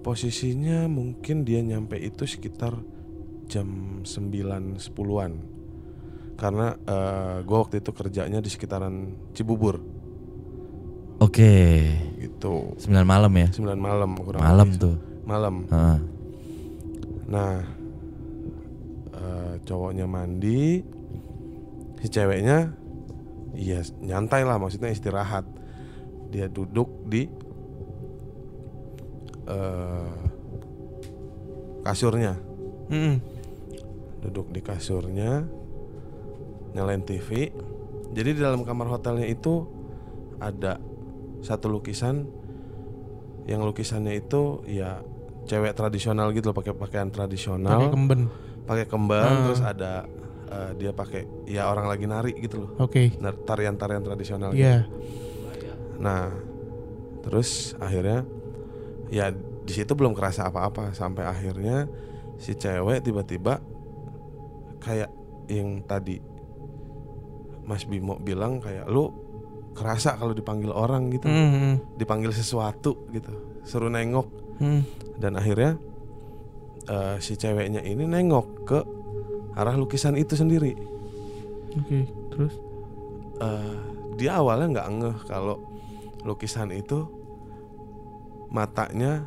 posisinya 0.00 0.84
mungkin 0.84 1.42
dia 1.42 1.58
nyampe 1.58 1.96
itu 1.96 2.24
sekitar 2.24 2.76
jam 3.46 3.68
9 4.04 4.76
10-an 4.76 5.32
karena 6.34 6.76
eh, 6.76 7.36
gua 7.40 7.64
waktu 7.64 7.80
itu 7.80 7.88
kerjanya 7.88 8.38
di 8.38 8.52
sekitaran 8.52 8.94
Cibubur 9.32 9.80
Oke. 11.16 11.88
gitu 12.18 12.76
9 12.76 12.90
malam 13.02 13.32
ya? 13.32 13.48
9 13.48 13.64
malam 13.74 14.10
kurang 14.14 14.42
Malam 14.42 14.68
lebih. 14.68 14.80
tuh. 14.82 14.96
malam 15.24 15.54
Heeh. 15.64 15.98
Nah, 17.24 17.64
eh, 19.10 19.54
cowoknya 19.64 20.04
mandi, 20.04 20.84
si 21.96 22.06
ceweknya, 22.06 22.76
iya 23.54 23.80
nyantai 23.98 24.42
lah, 24.42 24.58
maksudnya 24.58 24.90
istirahat. 24.90 25.46
Dia 26.28 26.50
duduk 26.50 27.06
di 27.06 27.30
eh, 29.46 30.14
kasurnya, 31.84 32.34
Mm-mm. 32.88 33.16
duduk 34.24 34.50
di 34.50 34.60
kasurnya, 34.60 35.44
nyalain 36.72 37.04
TV. 37.04 37.52
Jadi 38.14 38.30
di 38.30 38.40
dalam 38.40 38.62
kamar 38.62 38.88
hotelnya 38.88 39.26
itu 39.26 39.66
ada 40.38 40.80
satu 41.40 41.68
lukisan, 41.68 42.24
yang 43.44 43.60
lukisannya 43.62 44.16
itu 44.16 44.64
ya 44.64 45.04
cewek 45.44 45.76
tradisional 45.76 46.32
gitu 46.32 46.50
loh, 46.50 46.56
pakai 46.56 46.72
pakaian 46.72 47.12
tradisional. 47.12 47.76
Pakai 47.76 47.92
kemben. 47.92 48.22
pakai 48.64 48.88
kembang 48.88 49.28
Ah. 49.28 49.42
terus 49.44 49.60
ada 49.60 50.08
eh, 50.54 50.70
dia 50.76 50.90
pakai 50.90 51.26
ya 51.44 51.66
orang 51.66 51.86
lagi 51.86 52.06
nari 52.06 52.32
gitu 52.36 52.62
loh 52.62 52.70
Oke. 52.78 53.10
Nar- 53.18 53.42
tarian-tarian 53.42 54.00
tradisional 54.00 54.50
Iya. 54.50 54.86
gitu. 54.86 54.94
nah 55.96 56.30
terus 57.20 57.72
akhirnya 57.76 58.22
ya 59.08 59.32
di 59.34 59.72
situ 59.72 59.92
belum 59.92 60.12
kerasa 60.12 60.46
apa-apa 60.46 60.92
sampai 60.92 61.24
akhirnya 61.24 61.88
si 62.36 62.52
cewek 62.52 63.00
tiba-tiba 63.00 63.58
kayak 64.78 65.08
yang 65.48 65.82
tadi 65.82 66.20
Mas 67.64 67.84
Bimo 67.84 68.18
bilang 68.18 68.60
kayak 68.60 68.84
lu 68.86 69.08
kerasa 69.72 70.14
kalau 70.14 70.30
dipanggil 70.30 70.68
orang 70.68 71.08
gitu 71.08 71.26
Mm-mm. 71.26 71.96
dipanggil 71.96 72.30
sesuatu 72.30 73.08
gitu 73.10 73.32
suruh 73.62 73.88
nengok 73.88 74.28
Mm. 74.54 74.82
dan 75.18 75.34
akhirnya 75.34 75.74
eh, 76.84 77.16
si 77.18 77.34
ceweknya 77.34 77.80
ini 77.80 78.04
nengok 78.04 78.46
ke 78.62 78.78
arah 79.54 79.74
lukisan 79.74 80.14
itu 80.14 80.34
sendiri. 80.34 80.74
Oke. 81.74 82.06
Terus? 82.30 82.54
Eh, 83.38 83.76
dia 84.14 84.38
awalnya 84.38 84.78
nggak 84.78 84.88
ngeh 84.94 85.18
kalau 85.26 85.58
lukisan 86.22 86.70
itu 86.70 87.06
matanya 88.50 89.26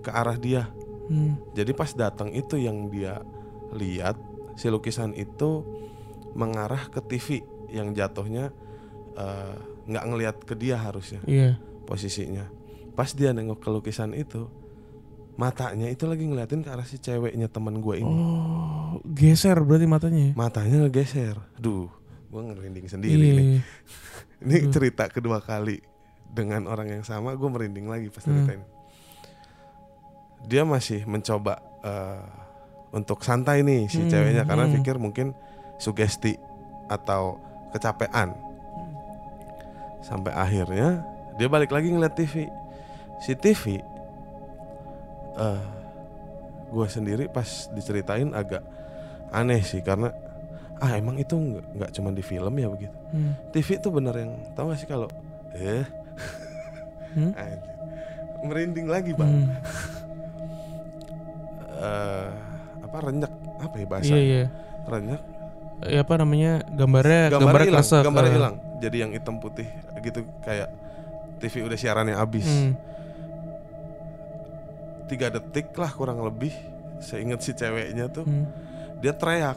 ke 0.00 0.10
arah 0.10 0.38
dia. 0.38 0.70
Mm. 1.08 1.34
Jadi 1.56 1.72
pas 1.72 1.90
datang 1.92 2.30
itu 2.30 2.54
yang 2.60 2.86
dia 2.88 3.22
lihat 3.74 4.14
si 4.54 4.68
lukisan 4.68 5.14
itu 5.14 5.64
mengarah 6.34 6.86
ke 6.88 7.00
TV 7.00 7.42
yang 7.68 7.92
jatuhnya 7.92 8.52
eh, 9.14 9.56
nggak 9.88 10.04
ngelihat 10.04 10.36
ke 10.44 10.54
dia 10.54 10.76
harusnya 10.78 11.18
Iya. 11.24 11.56
posisinya. 11.84 12.46
Pas 12.94 13.10
dia 13.14 13.32
nengok 13.32 13.62
ke 13.62 13.68
lukisan 13.68 14.12
itu, 14.12 14.46
matanya 15.38 15.86
itu 15.86 16.04
lagi 16.04 16.26
ngeliatin 16.26 16.60
ke 16.60 16.68
arah 16.68 16.82
si 16.82 16.98
ceweknya 16.98 17.46
teman 17.46 17.78
gue 17.78 17.94
ini. 17.96 18.10
Oh, 18.10 18.98
geser 19.06 19.54
berarti 19.62 19.86
matanya. 19.86 20.20
ya? 20.20 20.32
Matanya 20.34 20.76
ngegeser. 20.82 21.38
Duh, 21.54 21.86
gue 22.28 22.42
ngerinding 22.42 22.90
sendiri 22.90 23.14
Iya. 23.24 23.38
nih. 23.38 23.48
Ini 24.42 24.56
Hmm. 24.60 24.70
cerita 24.70 25.06
kedua 25.06 25.38
kali 25.38 25.78
dengan 26.28 26.66
orang 26.66 26.90
yang 26.90 27.02
sama, 27.02 27.32
gue 27.32 27.48
merinding 27.48 27.86
lagi 27.86 28.06
pas 28.06 28.20
Hmm. 28.20 28.34
ceritain. 28.34 28.62
Dia 30.44 30.62
masih 30.62 31.02
mencoba 31.04 31.62
eh, 31.78 32.22
untuk 32.90 33.22
santai 33.22 33.62
nih 33.62 33.86
si 33.86 34.02
Hmm, 34.02 34.10
ceweknya 34.10 34.42
karena 34.42 34.66
hmm. 34.66 34.74
pikir 34.74 34.98
mungkin 34.98 35.30
sugesti 35.78 36.34
atau 36.86 37.38
kecapean. 37.70 38.34
Sampai 40.00 40.32
akhirnya 40.32 41.06
dia 41.36 41.46
balik 41.46 41.70
lagi 41.70 41.88
ngeliat 41.88 42.14
TV. 42.14 42.50
Si 43.20 43.34
TV, 43.34 43.78
eh 45.34 45.60
gue 46.68 46.86
sendiri 46.86 47.24
pas 47.26 47.44
diceritain 47.68 48.32
agak 48.32 48.60
aneh 49.28 49.60
sih 49.60 49.80
karena 49.80 50.12
ah 50.78 50.94
emang 50.94 51.16
itu 51.16 51.34
nggak 51.34 51.64
nggak 51.74 51.90
cuma 51.90 52.08
di 52.10 52.22
film 52.22 52.54
ya 52.54 52.68
begitu. 52.68 52.94
Hmm. 53.10 53.32
TV 53.50 53.76
itu 53.76 53.88
bener 53.88 54.14
yang 54.14 54.32
tahu 54.52 54.70
gak 54.70 54.78
sih 54.78 54.86
kalau 54.86 55.08
eh 55.52 55.84
Hmm? 57.08 57.32
merinding 58.46 58.86
lagi 58.86 59.10
bang. 59.12 59.26
Hmm. 59.28 59.48
Eh, 61.78 62.28
apa 62.82 62.96
renyak 62.98 63.30
apa 63.60 63.74
ya 63.78 63.86
bahasa 63.86 64.10
Iya 64.10 64.18
iya. 64.18 64.44
renyak 64.82 65.22
Ya 65.78 66.02
apa 66.02 66.18
namanya 66.18 66.66
gambarnya 66.66 67.30
gambarnya 67.30 67.70
hilang 67.70 67.86
eh. 67.86 68.34
hilang 68.34 68.54
jadi 68.78 68.96
yang 68.98 69.10
hitam 69.14 69.38
putih 69.38 69.70
gitu 70.02 70.26
kayak 70.42 70.74
TV 71.38 71.62
udah 71.62 71.78
siarannya 71.78 72.18
habis 72.18 72.42
Hmm. 72.42 72.74
Tiga 75.08 75.26
detik 75.28 75.72
lah 75.72 75.90
kurang 75.90 76.20
lebih 76.20 76.52
saya 76.98 77.20
ingat 77.20 77.40
si 77.40 77.50
ceweknya 77.52 78.06
tuh 78.06 78.22
Hmm. 78.22 78.44
dia 78.98 79.10
teriak 79.12 79.56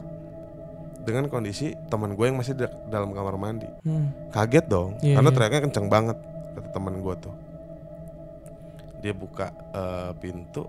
dengan 1.01 1.25
kondisi 1.27 1.73
teman 1.87 2.13
gue 2.13 2.23
yang 2.23 2.37
masih 2.37 2.53
di 2.53 2.63
dalam 2.87 3.11
kamar 3.11 3.35
mandi 3.35 3.67
Hmm. 3.81 4.13
kaget 4.29 4.65
dong 4.65 4.95
Iya, 4.99 5.17
karena 5.17 5.27
iya. 5.27 5.35
teriaknya 5.35 5.61
kenceng 5.63 5.87
banget 5.87 6.17
kata 6.51 6.69
teman 6.71 6.95
gue 6.97 7.15
tuh 7.17 7.35
dia 8.99 9.11
buka 9.11 9.49
eh, 9.73 10.11
pintu 10.15 10.63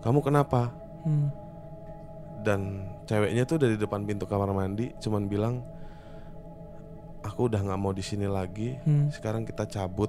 kamu 0.00 0.18
kenapa 0.20 0.72
Hmm. 0.98 1.28
dan 2.40 2.60
ceweknya 3.04 3.44
tuh 3.44 3.56
dari 3.56 3.74
depan 3.74 4.02
pintu 4.02 4.24
kamar 4.24 4.50
mandi 4.50 4.90
cuman 4.96 5.24
bilang 5.24 5.60
aku 7.20 7.46
udah 7.46 7.60
nggak 7.60 7.76
mau 7.76 7.92
di 7.92 8.00
sini 8.00 8.24
lagi 8.24 8.78
Hmm. 8.80 9.10
sekarang 9.10 9.44
kita 9.44 9.68
cabut 9.68 10.08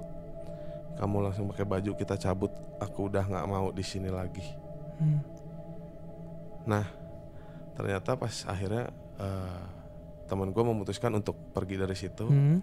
kamu 1.00 1.16
langsung 1.22 1.48
pakai 1.48 1.64
baju 1.64 1.96
kita 1.96 2.14
cabut 2.14 2.52
aku 2.76 3.08
udah 3.08 3.24
nggak 3.24 3.46
mau 3.46 3.72
di 3.72 3.80
sini 3.80 4.12
lagi 4.12 4.44
Hmm. 5.00 5.24
ternyata 7.72 8.12
pas 8.14 8.44
akhirnya 8.44 8.92
eh, 9.16 9.62
teman 10.28 10.52
gue 10.52 10.60
memutuskan 10.62 11.08
untuk 11.10 11.34
pergi 11.50 11.74
dari 11.74 11.96
situ 11.96 12.28
Hmm. 12.28 12.60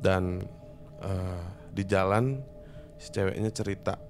dan 0.00 0.40
eh, 0.98 1.44
di 1.68 1.84
jalan 1.84 2.40
si 2.96 3.12
ceweknya 3.12 3.52
cerita 3.52 4.00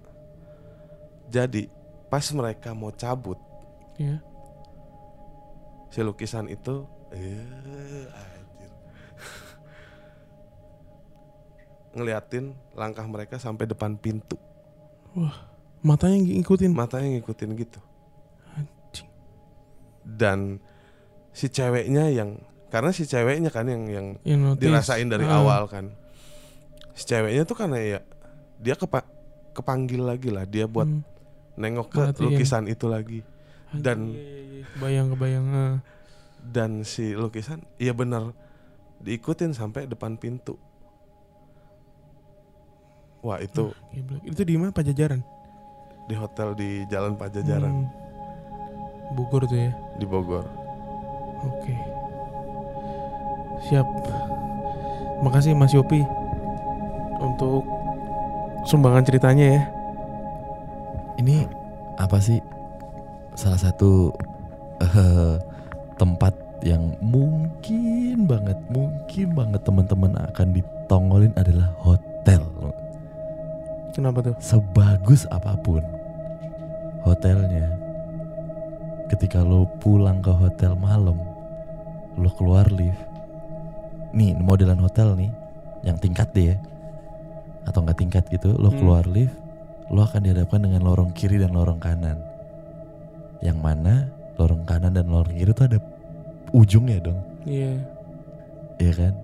jadi 1.27 1.67
pas 2.07 2.23
mereka 2.31 2.71
mau 2.73 2.93
cabut 2.93 3.43
Iya. 3.99 4.23
si 5.89 6.01
lukisan 6.01 6.47
itu 6.47 6.87
eh, 7.11 7.43
ngeliatin 11.93 12.45
langkah 12.73 13.05
mereka 13.05 13.37
sampai 13.37 13.65
depan 13.65 13.95
pintu 13.95 14.37
Matanya 15.83 16.17
ngikutin. 16.17 16.73
matanya 16.73 17.09
ngikutin 17.11 17.51
gitu 17.55 17.81
Anjing. 18.51 19.09
dan 20.03 20.39
si 21.31 21.47
ceweknya 21.47 22.09
yang 22.09 22.39
karena 22.69 22.91
si 22.91 23.05
ceweknya 23.05 23.49
kan 23.49 23.67
yang 23.67 23.85
yang 23.89 24.07
notice. 24.39 24.63
dirasain 24.63 25.05
dari 25.07 25.25
Ah. 25.25 25.39
awal 25.39 25.67
kan 25.67 25.93
si 26.93 27.05
ceweknya 27.05 27.43
tuh 27.43 27.57
karena 27.57 27.79
ya 27.79 28.01
dia 28.57 28.73
kepa 28.73 29.05
kepanggil 29.53 30.01
lagi 30.01 30.29
lah 30.29 30.45
dia 30.45 30.65
buat 30.65 30.87
Hmm. 30.87 31.05
nengok 31.55 31.89
ke 31.89 31.99
Perhatiin. 32.01 32.25
lukisan 32.31 32.65
itu 32.65 32.87
lagi 32.87 33.21
Anjing, 33.69 33.83
dan- 33.83 34.09
iya, 34.09 34.23
iya, 34.23 34.43
iya. 34.55 34.65
kebayang 34.71 35.09
kebayang. 35.11 35.47
ah. 35.51 35.75
dan 36.43 36.83
si 36.83 37.13
lukisan 37.13 37.63
iya 37.77 37.93
benar 37.93 38.35
diikutin 38.99 39.53
sampai 39.53 39.85
depan 39.85 40.17
pintu 40.17 40.59
wah 43.23 43.39
itu 43.39 43.71
Geblek. 43.91 44.21
Itu 44.27 44.43
di 44.43 44.55
mana 44.59 44.71
Pajajaran? 44.71 45.23
di 46.03 46.19
hotel 46.19 46.53
di 46.53 46.83
Jalan 46.91 47.15
Pajajaran 47.15 47.73
Hmm. 47.73 49.15
Bogor 49.15 49.47
tuh 49.47 49.55
ya. 49.57 49.71
di 49.97 50.05
Bogor 50.05 50.43
Oke. 51.43 51.75
Siap. 53.63 53.87
Makasih 55.23 55.55
Mas 55.55 55.71
Yopi 55.71 56.03
untuk 57.19 57.63
sumbangan 58.65 59.03
ceritanya 59.03 59.47
ya. 59.59 59.63
Ini 61.19 61.47
apa 61.99 62.19
sih 62.19 62.39
salah 63.35 63.59
satu 63.59 64.11
eh, 64.83 65.35
tempat 65.99 66.35
yang 66.63 66.95
mungkin 67.03 68.27
banget, 68.27 68.59
mungkin 68.71 69.35
banget 69.35 69.63
teman-teman 69.63 70.15
akan 70.31 70.49
ditongolin 70.55 71.35
adalah 71.35 71.75
hotel. 71.83 72.43
Kenapa 73.93 74.25
tuh? 74.25 74.35
Sebagus 74.41 75.29
apa 75.29 75.53
pun 75.61 75.85
hotelnya, 77.05 77.69
ketika 79.13 79.45
lo 79.45 79.69
pulang 79.85 80.25
ke 80.25 80.33
hotel 80.33 80.73
malam, 80.79 81.21
lo 82.17 82.31
keluar 82.33 82.73
lift. 82.73 83.05
Nih 84.17 84.33
modelan 84.37 84.81
hotel 84.81 85.13
nih, 85.19 85.33
yang 85.85 86.01
tingkat 86.01 86.33
deh 86.33 86.55
ya, 86.55 86.57
atau 87.69 87.85
nggak 87.85 87.99
tingkat 88.01 88.25
gitu, 88.33 88.57
lo 88.57 88.73
Hmm. 88.73 88.79
keluar 88.81 89.05
lift, 89.05 89.37
lo 89.93 90.09
akan 90.09 90.25
dihadapkan 90.25 90.63
dengan 90.65 90.81
lorong 90.89 91.13
kiri 91.13 91.37
dan 91.37 91.53
lorong 91.53 91.77
kanan. 91.83 92.17
Yang 93.45 93.59
mana 93.61 94.09
lorong 94.41 94.65
kanan 94.65 94.97
dan 94.97 95.11
lorong 95.11 95.37
kiri 95.37 95.53
itu 95.53 95.65
ada 95.69 95.79
ujungnya 96.55 96.97
dong, 97.03 97.21
Iya. 97.45 97.77
ya 98.81 98.93
kan? 98.97 99.15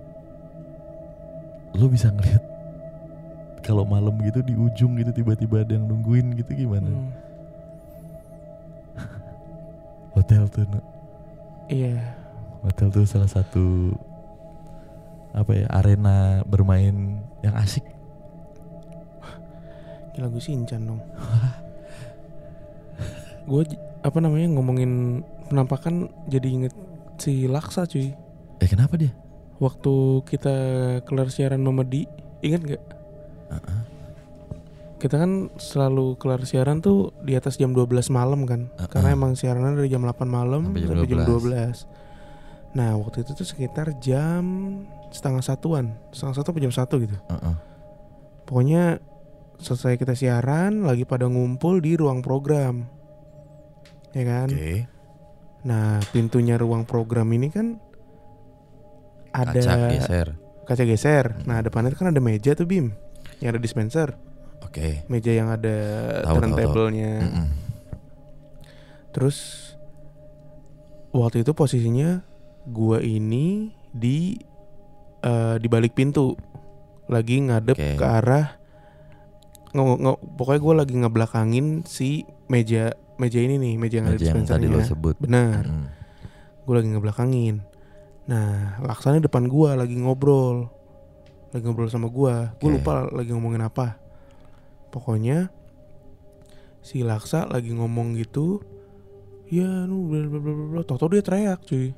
Lo 1.73 1.85
bisa 1.87 2.09
ngeliat 2.13 2.43
kalau 3.69 3.85
malam 3.85 4.17
gitu 4.25 4.41
di 4.41 4.57
ujung 4.57 4.97
gitu 4.97 5.13
tiba-tiba 5.13 5.61
ada 5.61 5.77
yang 5.77 5.85
nungguin 5.85 6.33
gitu 6.41 6.57
gimana? 6.65 6.89
Hmm. 6.89 7.13
Hotel 10.17 10.49
tuh, 10.49 10.65
no. 10.65 10.81
Iya. 11.69 12.01
hotel 12.65 12.89
tuh 12.89 13.05
salah 13.05 13.29
satu 13.29 13.93
apa 15.37 15.53
ya 15.53 15.69
arena 15.69 16.41
bermain 16.49 17.21
yang 17.45 17.55
asik. 17.61 17.85
Gila 20.17 20.33
gue 20.33 20.41
Shinchan 20.41 20.89
dong. 20.89 20.97
gue 23.53 23.63
apa 24.01 24.17
namanya 24.17 24.49
ngomongin 24.57 25.21
penampakan 25.47 26.09
jadi 26.25 26.47
inget 26.49 26.73
si 27.21 27.45
Laksa 27.45 27.85
cuy. 27.85 28.17
Eh 28.59 28.67
kenapa 28.67 28.97
dia? 28.97 29.13
Waktu 29.61 30.25
kita 30.25 30.55
kelar 31.05 31.29
siaran 31.29 31.61
Memedi, 31.61 32.09
inget 32.41 32.65
gak? 32.65 32.98
Kita 34.99 35.15
kan 35.15 35.47
selalu 35.55 36.19
kelar 36.19 36.43
siaran 36.43 36.83
tuh 36.83 37.15
di 37.23 37.31
atas 37.31 37.55
jam 37.55 37.71
12 37.71 38.11
malam 38.11 38.43
kan. 38.43 38.67
Uh-uh. 38.75 38.91
Karena 38.91 39.15
emang 39.15 39.31
siarannya 39.39 39.79
dari 39.79 39.87
jam 39.87 40.03
8 40.03 40.27
malam 40.27 40.75
Sampai 40.75 40.83
jam 40.83 40.91
sampai 40.91 41.07
jam 41.07 41.19
12. 41.23 42.75
12. 42.75 42.75
Nah 42.75 42.89
waktu 42.99 43.17
itu 43.23 43.31
tuh 43.31 43.47
sekitar 43.47 43.95
jam 44.03 44.43
setengah 45.09 45.41
satuan, 45.41 45.95
setengah 46.11 46.35
satu 46.35 46.51
atau 46.51 46.61
jam 46.61 46.73
satu 46.75 46.95
gitu. 46.99 47.15
Heeh. 47.15 47.55
Pokoknya 48.43 48.99
selesai 49.63 49.95
kita 49.95 50.19
siaran 50.19 50.83
lagi 50.83 51.07
pada 51.07 51.31
ngumpul 51.31 51.79
di 51.79 51.95
ruang 51.95 52.19
program. 52.19 52.83
Ya 54.11 54.23
kan? 54.27 54.51
Oke. 54.51 54.83
Nah, 55.63 55.99
pintunya 56.11 56.55
ruang 56.55 56.87
program 56.87 57.27
ini 57.35 57.51
kan 57.51 57.79
ada 59.35 59.53
Kaca 59.53 59.91
geser. 59.95 60.27
kaca 60.65 60.83
geser. 60.87 61.25
Hmm. 61.39 61.45
Nah, 61.45 61.57
depannya 61.61 61.93
kan 61.93 62.09
ada 62.09 62.19
meja 62.23 62.51
tuh 62.55 62.65
Bim. 62.65 62.95
Yang 63.39 63.49
ada 63.49 63.61
dispenser, 63.61 64.07
Oke. 64.61 65.03
meja 65.05 65.31
yang 65.31 65.47
ada 65.47 65.75
turntable-nya. 66.25 67.13
Mm-mm. 67.21 67.47
Terus 69.09 69.37
waktu 71.09 71.41
itu 71.41 71.51
posisinya 71.51 72.21
gua 72.65 72.99
ini 72.99 73.67
di 73.89 74.37
eh, 75.19 75.55
di 75.57 75.67
balik 75.67 75.93
pintu 75.93 76.37
lagi 77.07 77.41
ngadep 77.41 77.73
Oke. 77.73 77.97
ke 77.97 78.05
arah 78.05 78.53
nge- 79.69 79.99
nge- 79.99 80.21
pokoknya 80.35 80.59
gue 80.59 80.73
lagi 80.75 80.93
ngebelakangin 80.95 81.67
si 81.83 82.21
meja 82.45 82.93
meja 83.17 83.37
ini 83.37 83.57
nih 83.57 83.73
meja 83.75 83.95
yang 83.97 84.07
ada 84.07 84.15
Meja 84.15 84.29
yang 84.31 84.45
tadi 84.45 84.65
lo 84.65 84.77
dispensernya 84.77 84.85
sebut. 84.87 85.15
benar 85.17 85.63
Mm. 85.65 85.85
gue 86.63 86.73
lagi 86.75 86.87
ngebelakangin 86.87 87.55
nah 88.25 88.49
laksanya 88.79 89.25
depan 89.25 89.45
gue 89.45 89.69
lagi 89.71 89.95
ngobrol 89.95 90.69
lagi 91.49 91.63
ngobrol 91.65 91.89
sama 91.89 92.07
gue 92.13 92.33
gue 92.61 92.69
Oke. 92.69 92.75
lupa 92.81 93.09
lagi 93.09 93.33
ngomongin 93.33 93.65
apa. 93.65 93.97
Pokoknya 94.89 95.49
si 96.79 97.03
laksa 97.05 97.45
lagi 97.49 97.75
ngomong 97.75 98.15
gitu 98.17 98.63
ya 99.49 99.85
nu 99.89 100.09
bla 100.09 100.25
bla 100.29 100.39
bla 100.39 100.53
bla 100.53 100.65
bla. 100.77 100.81
Tau 100.85 101.09
dia 101.09 101.25
teriak 101.25 101.65
cuy. 101.65 101.93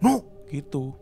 No 0.00 0.24
gitu. 0.48 0.92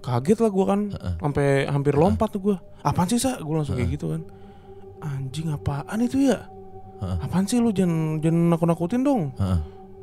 Kaget 0.00 0.40
lah 0.40 0.50
gue 0.50 0.64
kan 0.64 0.80
sampai 1.20 1.68
hampir 1.68 1.92
lompat 1.92 2.32
tuh 2.32 2.40
gue 2.52 2.56
apaan 2.80 3.08
sih 3.12 3.20
sa? 3.20 3.36
Gue 3.36 3.54
langsung 3.56 3.76
kayak 3.76 3.92
gitu 3.92 4.16
kan. 4.16 4.22
Anjing 5.04 5.52
apaan 5.52 6.00
itu 6.00 6.32
ya? 6.32 6.48
Apaan 6.96 7.44
sih 7.44 7.60
lu 7.60 7.76
jangan 7.76 8.24
jangan 8.24 8.56
nakut 8.56 8.68
nakutin 8.72 9.04
dong 9.04 9.36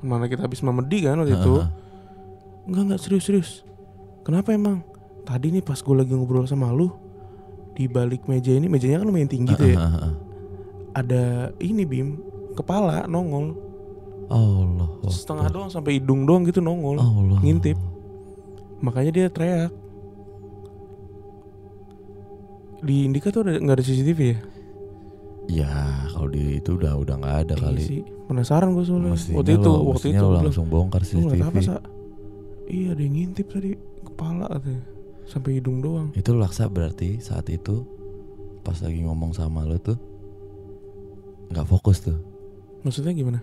mana 0.03 0.27
kita 0.27 0.43
habis 0.43 0.59
memedi 0.59 1.07
kan 1.07 1.15
waktu 1.15 1.39
itu. 1.39 1.63
enggak 2.67 2.83
enggak 2.85 3.01
serius 3.01 3.23
serius. 3.23 3.51
Kenapa 4.27 4.51
emang 4.51 4.83
tadi 5.23 5.47
nih 5.49 5.63
pas 5.63 5.79
gue 5.79 5.95
lagi 5.95 6.11
ngobrol 6.11 6.45
sama 6.45 6.69
lu 6.69 6.91
di 7.73 7.89
balik 7.89 8.29
meja 8.29 8.53
ini 8.53 8.69
mejanya 8.69 9.01
kan 9.01 9.07
lumayan 9.09 9.31
tinggi 9.31 9.53
tuh 9.55 9.69
ya. 9.73 9.79
Ada 10.93 11.49
ini 11.57 11.83
bim 11.87 12.21
kepala 12.53 13.09
nongol. 13.09 13.57
Allah 14.29 14.87
setengah 15.09 15.49
doang 15.49 15.69
sampai 15.73 15.97
hidung 15.97 16.29
doang 16.29 16.45
gitu 16.45 16.61
nongol. 16.61 17.01
Allah. 17.01 17.39
Ngintip. 17.41 17.77
Makanya 18.83 19.11
dia 19.11 19.27
teriak. 19.31 19.71
Di 22.83 23.07
Indika 23.07 23.31
tuh 23.31 23.47
ada 23.47 23.55
nggak 23.57 23.75
ada 23.79 23.83
CCTV 23.83 24.19
ya? 24.21 24.37
Ya 25.43 25.71
kalau 26.11 26.27
di 26.31 26.59
itu 26.59 26.75
udah 26.75 26.93
udah 26.99 27.15
nggak 27.19 27.35
ada 27.47 27.53
Iya 27.55 27.63
kali. 27.67 27.81
sih. 27.83 28.01
Penasaran 28.27 28.75
gue 28.75 28.83
soalnya. 28.83 29.11
Mestinya 29.15 29.39
waktu 29.39 29.51
itu 29.55 29.69
lo, 29.71 29.79
waktu 29.91 30.07
itu 30.11 30.23
lo 30.23 30.39
langsung 30.39 30.67
bongkar 30.67 31.01
lu 31.01 31.07
CCTV. 31.09 31.41
apa 31.41 31.59
sa? 31.63 31.75
Iya 32.67 32.87
ada 32.95 33.01
yang 33.01 33.15
ngintip 33.15 33.47
tadi. 33.49 33.71
Kepala 34.03 34.45
katanya 34.51 34.83
sampai 35.25 35.57
hidung 35.57 35.79
doang 35.79 36.09
Itu 36.11 36.33
laksa 36.33 36.67
berarti 36.67 37.17
saat 37.17 37.47
itu 37.47 37.83
pas 38.61 38.79
lagi 38.79 39.01
ngomong 39.01 39.31
sama 39.31 39.63
lo 39.63 39.75
tuh 39.75 39.99
nggak 41.49 41.67
fokus 41.67 42.01
tuh. 42.01 42.17
maksudnya 42.81 43.11
gimana 43.11 43.41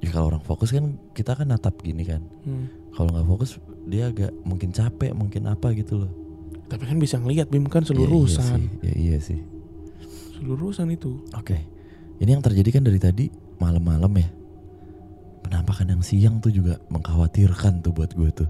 Ya 0.00 0.08
kalau 0.08 0.32
orang 0.32 0.40
fokus 0.40 0.72
kan 0.72 0.96
kita 1.12 1.36
kan 1.36 1.44
natap 1.46 1.76
gini 1.78 2.00
kan. 2.02 2.24
hmm. 2.42 2.90
Kalau 2.90 3.12
nggak 3.12 3.26
fokus 3.26 3.50
dia 3.84 4.08
agak 4.08 4.32
mungkin 4.42 4.72
capek 4.72 5.12
mungkin 5.12 5.44
apa 5.44 5.70
gitu 5.72 6.00
loh. 6.00 6.12
tapi 6.66 6.86
kan 6.86 6.96
bisa 6.96 7.16
ngelihat 7.16 7.46
bim 7.46 7.66
kan 7.66 7.82
Ya, 7.82 7.92
selurusan 7.92 8.40
iya 8.56 8.56
sih. 8.56 8.80
Ya, 8.80 8.94
iya 8.96 9.18
sih. 9.20 9.40
selurusan 10.34 10.88
itu 10.88 11.20
Oke. 11.32 11.60
Ini 12.16 12.32
yang 12.32 12.40
terjadi 12.40 12.70
kan 12.70 12.82
dari 12.82 12.96
tadi 12.96 13.24
malam-malam 13.56 14.12
ya. 14.14 14.28
Penampakan 15.40 15.88
yang 15.90 16.02
siang 16.02 16.36
tuh 16.38 16.48
juga 16.50 16.76
mengkhawatirkan 16.88 17.80
tuh 17.80 17.92
buat 17.92 18.12
gue 18.12 18.28
tuh. 18.34 18.48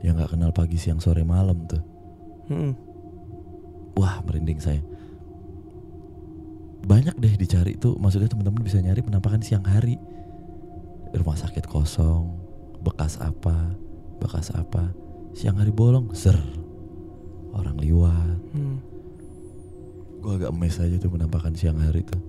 Yang 0.00 0.14
nggak 0.16 0.30
kenal 0.30 0.50
pagi 0.50 0.76
siang 0.76 0.98
sore 0.98 1.22
malam 1.22 1.64
tuh. 1.64 1.82
Hmm. 2.46 2.72
Wah 3.94 4.22
merinding 4.22 4.58
saya. 4.58 4.82
Banyak 6.80 7.18
deh 7.18 7.34
dicari 7.34 7.74
tuh. 7.74 7.98
Maksudnya 7.98 8.30
teman-teman 8.30 8.62
bisa 8.62 8.78
nyari 8.78 9.02
penampakan 9.02 9.42
siang 9.42 9.62
hari. 9.62 9.98
Rumah 11.10 11.36
sakit 11.36 11.64
kosong, 11.64 12.30
bekas 12.80 13.18
apa, 13.18 13.74
bekas 14.18 14.52
apa. 14.52 14.92
Siang 15.32 15.56
hari 15.56 15.70
bolong, 15.70 16.12
ser. 16.12 16.36
Orang 17.50 17.76
liwat. 17.76 18.38
Hmm. 18.52 18.78
Gue 20.18 20.34
agak 20.36 20.50
emes 20.50 20.76
aja 20.76 20.96
tuh 20.96 21.10
penampakan 21.10 21.54
siang 21.54 21.78
hari 21.78 22.02
tuh. 22.02 22.20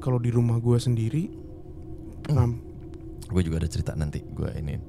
kalau 0.00 0.16
di 0.16 0.32
rumah 0.32 0.56
gue 0.56 0.80
sendiri 0.80 1.28
penam- 2.24 2.56
Gue 3.28 3.44
juga 3.44 3.60
ada 3.60 3.68
cerita 3.68 3.92
nanti 3.92 4.24
gue 4.24 4.48
ini. 4.56 4.80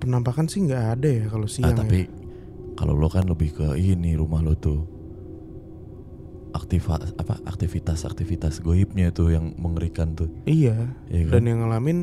Penampakan 0.00 0.48
sih 0.48 0.64
nggak 0.64 0.84
ada 0.96 1.08
ya 1.08 1.24
kalau 1.28 1.44
Ah 1.44 1.52
siang 1.52 1.76
tapi 1.76 2.00
ya. 2.04 2.10
kalau 2.74 2.96
lo 2.96 3.06
kan 3.06 3.28
lebih 3.28 3.52
ke 3.52 3.66
ini 3.76 4.16
rumah 4.16 4.40
lo 4.40 4.56
tuh 4.56 4.80
aktiva 6.50 6.98
apa 6.98 7.38
aktivitas 7.46 8.02
aktivitas 8.02 8.58
goibnya 8.58 9.14
tuh 9.14 9.30
yang 9.30 9.54
mengerikan 9.54 10.18
tuh. 10.18 10.26
iya 10.44 10.90
Iya 11.06 11.30
dan 11.30 11.46
kan? 11.46 11.48
yang 11.48 11.58
ngalamin 11.62 11.98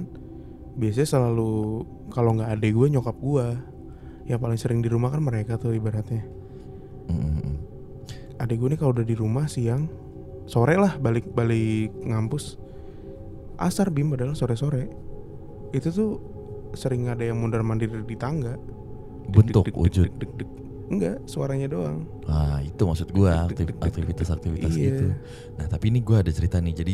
biasanya 0.78 1.10
selalu 1.10 1.84
kalau 2.14 2.38
nggak 2.38 2.56
ada 2.56 2.68
gue 2.70 2.88
nyokap 2.88 3.18
gue 3.18 3.48
yang 4.30 4.40
paling 4.40 4.56
sering 4.56 4.80
di 4.80 4.88
rumah 4.88 5.10
kan 5.10 5.20
mereka 5.20 5.58
tuh 5.58 5.74
ibaratnya 5.74 6.24
Mm, 7.08 7.16
mm, 7.16 7.40
mm. 7.40 7.56
adik 8.38 8.60
gue 8.60 8.70
nih 8.72 8.80
kalau 8.80 8.92
udah 8.92 9.08
di 9.08 9.16
rumah 9.16 9.48
siang 9.48 9.88
sore 10.44 10.76
lah 10.76 11.00
balik 11.00 11.32
balik 11.32 11.92
ngampus 12.04 12.60
asar 13.56 13.88
bim 13.90 14.12
padahal 14.12 14.36
sore 14.36 14.56
sore 14.56 14.92
itu 15.72 15.88
tuh 15.88 16.20
sering 16.74 17.08
ada 17.08 17.22
yang 17.22 17.38
mundar 17.38 17.62
mandir 17.62 17.90
di 17.90 18.16
tangga 18.16 18.58
Bentuk 19.28 19.72
wujud. 19.72 20.12
enggak 20.88 21.20
suaranya 21.24 21.68
doang 21.68 22.04
Nah 22.24 22.60
itu 22.60 22.80
maksud 22.80 23.12
gue 23.12 23.32
dek, 23.52 23.76
aktivitas-aktivitas 23.78 24.72
Iya. 24.72 24.84
gitu. 24.88 25.06
Nah 25.56 25.66
tapi 25.68 25.92
ini 25.92 26.00
gue 26.00 26.16
ada 26.16 26.32
cerita 26.32 26.60
nih 26.60 26.74
jadi 26.74 26.94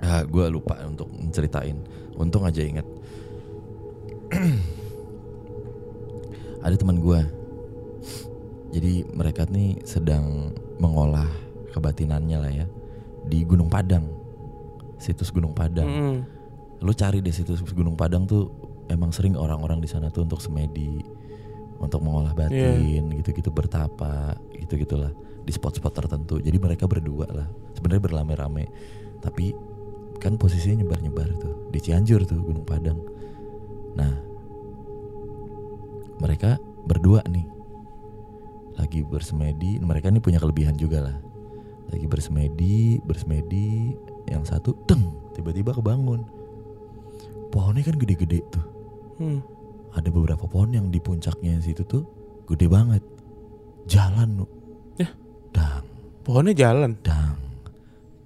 ah, 0.00 0.22
gue 0.24 0.44
lupa 0.48 0.80
untuk 0.84 1.08
menceritain. 1.10 1.76
Untung 2.14 2.44
aja 2.44 2.60
inget. 2.60 2.84
ada 6.64 6.74
teman 6.74 6.98
gue. 6.98 7.20
Jadi 8.72 9.06
mereka 9.12 9.46
nih 9.46 9.78
sedang 9.84 10.50
mengolah 10.82 11.28
kebatinannya 11.70 12.38
lah 12.40 12.52
ya 12.54 12.66
di 13.24 13.44
Gunung 13.44 13.68
Padang. 13.68 14.08
Situs 14.96 15.28
Gunung 15.28 15.52
Padang. 15.52 15.86
Mm. 15.86 16.16
Lu 16.80 16.92
cari 16.92 17.20
deh 17.20 17.30
situs 17.30 17.60
Gunung 17.66 17.94
Padang 17.94 18.24
tuh 18.24 18.48
emang 18.88 19.10
sering 19.12 19.38
orang-orang 19.38 19.80
di 19.80 19.88
sana 19.88 20.08
tuh 20.12 20.26
untuk 20.26 20.40
semedi, 20.40 21.00
untuk 21.80 22.00
mengolah 22.00 22.32
batin, 22.36 23.12
gitu-gitu 23.20 23.52
bertapa, 23.52 24.36
gitu-gitulah 24.56 25.12
di 25.44 25.52
spot-spot 25.52 25.92
tertentu. 25.92 26.40
Jadi 26.40 26.56
mereka 26.56 26.88
berdua 26.88 27.28
lah, 27.28 27.48
sebenarnya 27.76 28.02
berlame-rame, 28.04 28.64
tapi 29.20 29.52
kan 30.20 30.40
posisinya 30.40 30.80
nyebar-nyebar 30.80 31.28
tuh 31.36 31.68
di 31.68 31.78
Cianjur 31.82 32.24
tuh 32.24 32.40
Gunung 32.40 32.64
Padang. 32.64 32.96
Nah, 33.94 34.14
mereka 36.22 36.56
berdua 36.88 37.20
nih 37.28 37.44
lagi 38.74 39.04
bersemedi. 39.06 39.78
Mereka 39.78 40.10
ini 40.10 40.18
punya 40.18 40.40
kelebihan 40.42 40.74
juga 40.74 41.04
lah. 41.04 41.16
Lagi 41.92 42.06
bersemedi, 42.08 42.98
bersemedi, 43.04 43.94
yang 44.26 44.42
satu 44.42 44.74
teng 44.88 45.14
tiba-tiba 45.36 45.76
kebangun. 45.76 46.24
Pohonnya 47.54 47.86
kan 47.86 47.94
gede-gede 48.00 48.42
tuh. 48.50 48.66
Hmm. 49.20 49.40
Ada 49.94 50.10
beberapa 50.10 50.44
pohon 50.50 50.74
yang 50.74 50.90
di 50.90 50.98
puncaknya 50.98 51.62
situ 51.62 51.86
tuh 51.86 52.02
gede 52.50 52.66
banget. 52.66 53.02
Jalan. 53.86 54.42
Ya. 54.98 55.10
Dang, 55.54 55.84
pohonnya 56.26 56.54
jalan 56.56 56.98
dang, 57.04 57.38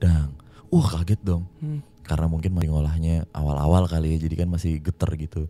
dang. 0.00 0.30
Wah 0.72 0.86
kaget 0.96 1.20
dong. 1.24 1.44
Hmm. 1.60 1.84
Karena 2.04 2.24
mungkin 2.24 2.56
masih 2.56 2.72
ngolahnya 2.72 3.28
awal-awal 3.36 3.84
kali 3.84 4.16
ya, 4.16 4.24
jadi 4.24 4.44
kan 4.44 4.48
masih 4.48 4.80
geter 4.80 5.12
gitu. 5.20 5.44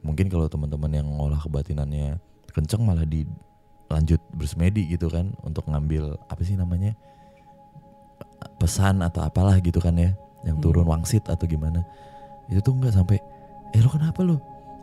Mungkin 0.00 0.32
kalau 0.32 0.48
teman-teman 0.48 0.88
yang 0.88 1.08
ngolah 1.10 1.36
kebatinannya 1.42 2.16
kenceng 2.54 2.80
malah 2.80 3.04
di 3.04 3.28
lanjut 3.88 4.20
bersemedi 4.36 4.84
gitu 4.88 5.08
kan 5.08 5.32
untuk 5.44 5.64
ngambil 5.68 6.16
apa 6.28 6.42
sih 6.44 6.56
namanya 6.56 6.92
pesan 8.60 9.00
atau 9.00 9.24
apalah 9.24 9.56
gitu 9.64 9.80
kan 9.80 9.96
ya 9.96 10.12
yang 10.44 10.60
Hmm. 10.60 10.64
turun 10.64 10.86
wangsit 10.86 11.24
atau 11.26 11.48
gimana 11.48 11.82
itu 12.52 12.60
tuh 12.60 12.76
nggak 12.76 12.94
sampai 12.94 13.18
eh 13.74 13.80
lo 13.80 13.88
kenapa 13.90 14.20
lo 14.22 14.38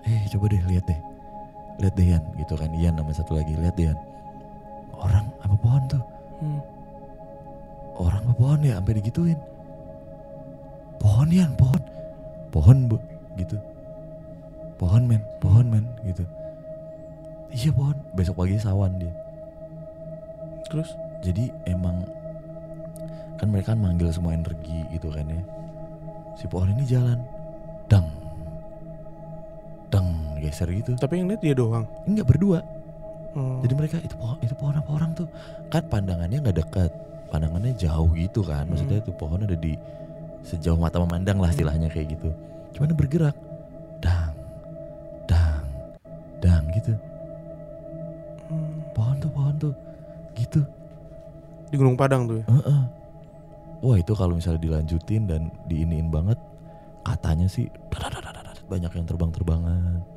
eh 0.05 0.21
coba 0.29 0.45
deh 0.49 0.61
lihat 0.69 0.85
deh. 0.85 0.99
Lihat 1.81 1.93
deh 1.97 2.07
Yan 2.07 2.23
gitu 2.39 2.53
kan 2.55 2.71
Ian 2.71 2.95
nama 2.95 3.11
satu 3.11 3.35
lagi. 3.35 3.57
Lihat 3.57 3.75
deh 3.75 3.89
Yan 3.91 3.99
orang 4.95 5.25
apa 5.43 5.55
pohon 5.59 5.83
tuh? 5.91 6.03
Hmm. 6.39 6.61
orang 7.95 8.21
apa 8.27 8.33
pohon 8.35 8.59
ya? 8.63 8.73
Sampai 8.79 8.93
digituin. 8.99 9.39
Pohon 10.99 11.29
Yan 11.31 11.51
pohon. 11.55 11.81
Pohon 12.51 12.77
bu. 12.91 12.97
Gitu. 13.39 13.57
Pohon 14.75 15.03
men. 15.07 15.23
Pohon 15.39 15.65
men. 15.67 15.85
Gitu. 16.03 16.23
Iya 17.55 17.71
pohon. 17.71 17.95
Besok 18.15 18.43
pagi 18.43 18.59
sawan 18.59 18.99
dia. 18.99 19.13
Terus? 20.67 20.91
Jadi 21.23 21.47
emang 21.65 22.03
kan 23.35 23.51
mereka 23.51 23.75
kan 23.75 23.79
manggil 23.83 24.11
semua 24.11 24.35
energi 24.35 24.83
gitu 24.91 25.11
kan 25.11 25.27
ya. 25.27 25.41
Si 26.35 26.45
pohon 26.51 26.71
ini 26.75 26.83
jalan 26.83 27.19
geser 30.45 30.69
gitu. 30.69 30.93
Tapi 30.93 31.21
yang 31.21 31.27
lihat 31.27 31.41
dia 31.41 31.57
doang? 31.57 31.89
Enggak 32.05 32.29
berdua. 32.29 32.61
Oh. 33.35 33.59
jadi 33.59 33.75
mereka 33.75 33.99
itu 33.99 34.15
pohon 34.15 34.39
itu 34.39 34.55
pohon 34.55 34.79
apa 34.79 34.89
orang 34.95 35.11
tuh? 35.11 35.27
Kan 35.67 35.83
pandangannya 35.91 36.39
nggak 36.39 36.55
dekat 36.55 36.91
pandangannya 37.27 37.75
jauh 37.75 38.07
gitu 38.15 38.45
kan. 38.45 38.63
Maksudnya 38.71 39.03
itu 39.03 39.11
pohon 39.11 39.43
ada 39.43 39.57
di 39.59 39.75
sejauh 40.45 40.79
mata 40.79 41.03
memandang 41.03 41.43
lah 41.43 41.51
istilahnya 41.51 41.91
kayak 41.91 42.15
gitu. 42.15 42.31
Cuman 42.77 42.95
bergerak. 42.95 43.35
Dang 43.99 44.31
dang 45.27 45.65
dang 46.39 46.63
gitu. 46.71 46.93
Hmm. 48.45 48.77
pohon 48.93 49.15
tuh 49.19 49.31
pohon 49.33 49.55
tuh 49.59 49.73
gitu. 50.37 50.61
Di 51.67 51.75
Gunung 51.75 51.99
Padang 51.99 52.29
tuh 52.29 52.39
ya? 52.39 52.45
Heeh. 52.47 52.81
Wah 53.83 53.97
itu 53.99 54.15
kalau 54.15 54.39
misalnya 54.39 54.63
dilanjutin 54.63 55.27
dan 55.27 55.51
diiniin 55.67 56.07
banget 56.07 56.39
katanya 57.03 57.45
sih 57.51 57.67
banyak 58.69 58.91
yang 58.97 59.05
terbang-terbangan. 59.05 60.14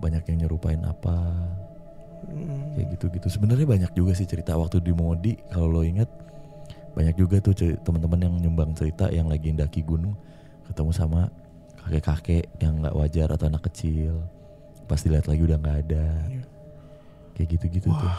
Banyak 0.00 0.24
yang 0.32 0.48
nyerupain 0.48 0.80
apa. 0.82 1.16
Hmm. 2.20 2.76
kayak 2.76 3.00
gitu-gitu. 3.00 3.32
Sebenarnya 3.32 3.64
banyak 3.64 3.92
juga 3.96 4.12
sih 4.12 4.28
cerita 4.28 4.52
waktu 4.52 4.76
di 4.84 4.92
Modi 4.92 5.40
kalau 5.48 5.72
lo 5.72 5.80
ingat. 5.80 6.08
Banyak 6.92 7.16
juga 7.16 7.40
tuh 7.40 7.56
teman-teman 7.56 8.28
yang 8.28 8.34
nyumbang 8.36 8.76
cerita 8.76 9.08
yang 9.08 9.24
lagi 9.30 9.56
ndaki 9.56 9.80
gunung. 9.80 10.12
Ketemu 10.68 10.92
sama 10.92 11.32
kakek-kakek 11.80 12.44
yang 12.60 12.84
nggak 12.84 12.92
wajar 12.92 13.28
atau 13.32 13.48
anak 13.48 13.64
kecil. 13.72 14.20
Pas 14.84 15.00
dilihat 15.00 15.32
lagi 15.32 15.42
udah 15.48 15.58
nggak 15.58 15.78
ada. 15.88 16.06
Iya. 16.28 16.44
kayak 17.40 17.48
gitu-gitu 17.56 17.88
tuh. 17.88 18.16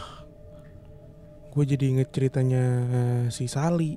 Gue 1.54 1.62
jadi 1.62 1.84
inget 1.94 2.10
ceritanya 2.10 2.64
si 3.30 3.46
Sali 3.46 3.94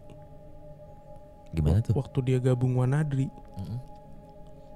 gimana 1.55 1.79
tuh? 1.81 1.95
waktu 1.97 2.19
dia 2.21 2.38
gabung 2.38 2.77
Wanadri. 2.77 3.31
Mm-mm. 3.31 3.79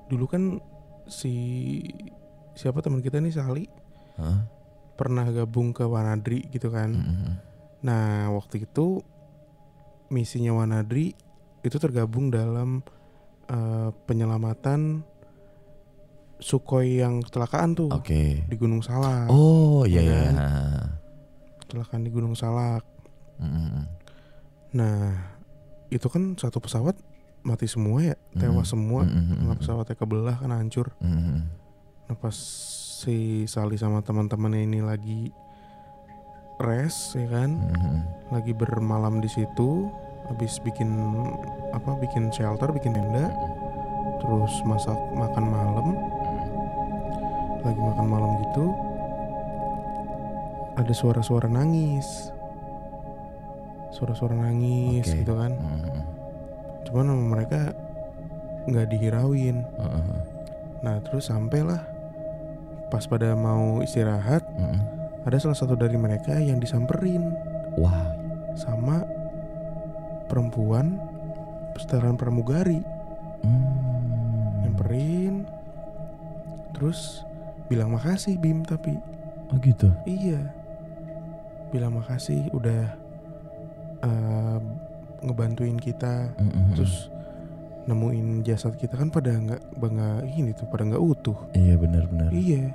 Dulu 0.09 0.25
kan 0.25 0.57
si 1.05 1.33
siapa 2.53 2.79
teman 2.79 2.99
kita 2.99 3.17
nih 3.17 3.31
Sali 3.31 3.65
Hah? 4.15 4.45
pernah 4.93 5.23
gabung 5.25 5.71
ke 5.71 5.81
Wanadri 5.81 6.43
gitu 6.47 6.69
kan. 6.69 6.91
Mm-mm. 6.91 7.33
Nah, 7.81 8.27
waktu 8.29 8.63
itu 8.63 8.99
misinya 10.07 10.51
Wanadri 10.53 11.15
itu 11.59 11.77
tergabung 11.77 12.27
dalam 12.27 12.83
eh, 13.45 13.89
penyelamatan 14.03 15.03
Sukhoi 16.37 16.99
yang 16.99 17.19
kecelakaan 17.19 17.75
tuh 17.75 17.91
oke 17.91 18.23
di 18.41 18.55
Gunung 18.55 18.79
Salak. 18.79 19.27
oh 19.27 19.83
iya 19.83 19.99
Ya 19.99 20.11
iya 20.25 20.31
Kecelakaan 21.59 22.01
di 22.01 22.09
Gunung 22.09 22.33
Salak. 22.33 22.81
Mm-mm. 23.37 23.83
Nah, 24.71 25.15
itu 25.87 26.05
kan 26.05 26.33
satu 26.35 26.57
pesawat 26.57 26.95
mati 27.39 27.65
semua 27.65 28.03
ya, 28.03 28.15
tewas 28.33 28.65
Mm. 28.65 28.73
semua. 28.73 29.01
Karena 29.05 29.55
pesawatnya 29.55 29.95
kebelah 29.95 30.35
kan 30.35 30.51
hancur. 30.51 30.91
Mm-mm. 30.99 31.45
Pas 32.17 32.33
si 32.99 33.47
Sali 33.47 33.79
sama 33.79 34.03
teman-temannya 34.03 34.67
ini 34.67 34.79
lagi 34.83 35.31
rest 36.59 37.15
ya 37.15 37.31
kan, 37.31 37.55
Mm-mm. 37.55 37.97
lagi 38.35 38.51
bermalam 38.51 39.23
di 39.23 39.31
situ, 39.31 39.87
habis 40.27 40.59
bikin 40.59 40.91
apa? 41.71 41.95
Bikin 41.95 42.27
shelter, 42.35 42.75
bikin 42.75 42.91
tenda, 42.91 43.31
terus 44.19 44.51
masak 44.67 44.99
makan 45.15 45.45
malam, 45.47 45.87
lagi 47.63 47.79
makan 47.79 48.07
malam 48.11 48.31
gitu, 48.43 48.65
ada 50.75 50.91
suara-suara 50.91 51.47
nangis, 51.47 52.35
suara-suara 53.95 54.35
nangis 54.35 55.07
Oke. 55.07 55.23
gitu 55.23 55.39
kan. 55.39 55.55
Mm-mm. 55.55 56.03
Cuman 56.83 57.05
sama 57.15 57.25
mereka 57.31 57.71
nggak 58.67 58.91
dihirauin. 58.91 59.63
Mm-mm. 59.63 60.19
Nah 60.83 60.99
terus 61.07 61.31
sampailah 61.31 61.98
pas 62.89 63.05
pada 63.05 63.33
mau 63.33 63.79
istirahat, 63.79 64.41
Mm-mm. 64.53 64.81
ada 65.25 65.37
salah 65.37 65.57
satu 65.57 65.77
dari 65.77 65.95
mereka 65.95 66.37
yang 66.37 66.57
disamperin 66.57 67.33
wah 67.77 68.13
sama 68.57 69.05
perempuan 70.25 70.97
setelan 71.77 72.19
pramugari, 72.19 72.83
Mm. 73.39 74.67
nyamperin, 74.67 75.47
terus 76.75 77.23
bilang 77.71 77.93
makasih 77.93 78.35
Bim 78.35 78.65
tapi 78.67 78.97
oh 79.47 79.57
gitu 79.61 79.87
iya 80.03 80.41
bilang 81.69 81.95
makasih 81.95 82.49
udah 82.49 82.83
eh, 84.01 84.59
ngebantuin 85.21 85.77
kita 85.77 86.33
Mm-mm. 86.35 86.73
terus 86.75 87.07
nemuin 87.89 88.45
jasad 88.45 88.77
kita 88.77 88.93
kan 88.93 89.09
pada 89.09 89.33
nggak 89.33 89.61
nggak 89.81 90.19
ini 90.37 90.53
tuh 90.53 90.69
pada 90.69 90.85
nggak 90.85 91.01
utuh 91.01 91.37
iya 91.57 91.73
benar-benar 91.73 92.29
iya 92.29 92.69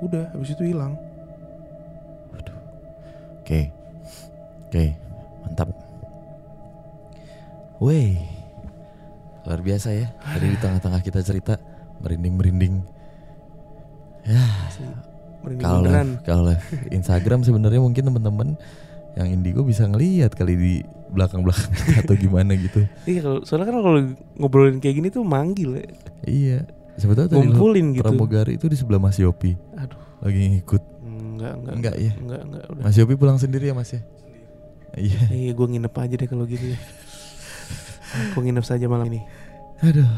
udah 0.00 0.28
habis 0.32 0.52
itu 0.52 0.64
hilang. 0.72 0.96
Oke. 3.46 3.70
Oke, 4.66 4.84
mantap. 5.46 5.70
Weh. 7.78 8.18
Luar 9.46 9.62
biasa 9.62 9.94
ya. 9.94 10.10
Tadi 10.18 10.46
di 10.50 10.58
tengah-tengah 10.58 11.00
kita 11.06 11.22
cerita 11.22 11.54
merinding-merinding. 12.02 12.82
Ya, 14.26 14.42
kalau 15.62 15.86
live, 15.86 16.18
kalau 16.26 16.42
live 16.50 16.66
Instagram 16.90 17.46
sebenarnya 17.46 17.78
mungkin 17.78 18.10
teman-teman 18.10 18.48
yang 19.16 19.28
indigo 19.30 19.60
bisa 19.60 19.84
ngelihat 19.84 20.32
kali 20.32 20.54
di 20.54 20.74
belakang-belakang 21.08 21.72
atau 22.02 22.14
gimana 22.14 22.52
gitu. 22.52 22.84
iya 23.04 23.20
kalau 23.20 23.40
soalnya 23.42 23.66
kan 23.66 23.76
kalau 23.78 24.00
ngobrolin 24.36 24.76
kayak 24.76 24.96
gini 24.96 25.08
tuh 25.08 25.22
manggil 25.22 25.76
ya 25.76 25.86
Iya. 26.22 26.58
Sebetulnya 26.96 27.28
tadi 27.28 27.40
ngumpulin 27.42 27.92
gitu 27.92 28.02
pramugari 28.02 28.52
itu 28.54 28.66
di 28.66 28.74
sebelah 28.74 28.96
Mas 28.98 29.16
Yopi. 29.16 29.52
aduh 29.74 30.00
Lagi 30.18 30.40
ngikut. 30.50 30.82
enggak 31.02 31.52
enggak 31.54 31.74
Enggak 31.74 31.94
ya? 31.96 32.12
enggak 32.14 32.40
enggak 32.42 32.64
udah 32.66 32.82
Mas 32.82 32.96
Yopi 32.96 33.14
pulang 33.14 33.36
sendiri 33.36 33.64
ya 33.66 33.74
Mas 33.74 33.90
ya? 33.90 34.00
Iya. 34.94 35.20
iya 35.28 35.50
gue 35.52 35.66
nginep 35.66 35.92
aja 35.92 36.14
deh 36.14 36.24
kalau 36.24 36.44
gitu 36.44 36.72
ya 36.72 36.78
gue 38.32 38.42
nginep 38.42 38.64
saja 38.64 38.84
malam 38.86 39.06
ini 39.06 39.20
Aduh. 39.78 40.08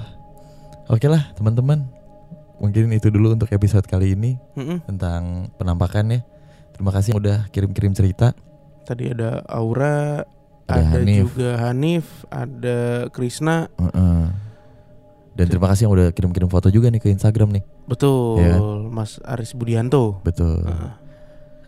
Oke 0.89 1.05
lah 1.05 1.35
teman-teman. 1.35 1.83
Mungkin 2.57 2.91
itu 2.91 3.07
dulu 3.09 3.35
untuk 3.35 3.51
episode 3.51 3.83
kali 3.85 4.15
ini 4.15 4.39
Mm-mm. 4.55 4.83
tentang 4.85 5.51
penampakannya. 5.55 6.23
Terima 6.73 6.91
kasih 6.91 7.15
udah 7.15 7.47
kirim-kirim 7.49 7.91
cerita. 7.91 8.39
Tadi 8.89 9.13
ada 9.13 9.45
Aura 9.45 10.25
Ada 10.65 10.81
ada, 10.81 10.99
Hanif. 11.05 11.23
juga 11.29 11.51
Hanif 11.61 12.07
ada 12.33 12.79
Krisna 13.13 13.69
Heeh. 13.77 14.23
Dan 15.37 15.47
terima 15.47 15.69
kasih 15.71 15.87
yang 15.87 15.95
udah 15.95 16.09
kirim-kirim 16.11 16.49
foto 16.49 16.67
juga 16.73 16.89
nih 16.91 16.99
ke 16.99 17.13
Instagram 17.13 17.61
nih. 17.61 17.65
betul 17.85 18.41
Iya 18.41 18.57
Mas 18.89 19.21
Aris 19.23 19.53
Budianto 19.53 20.25
Betul. 20.25 20.65
Heeh. 20.65 20.93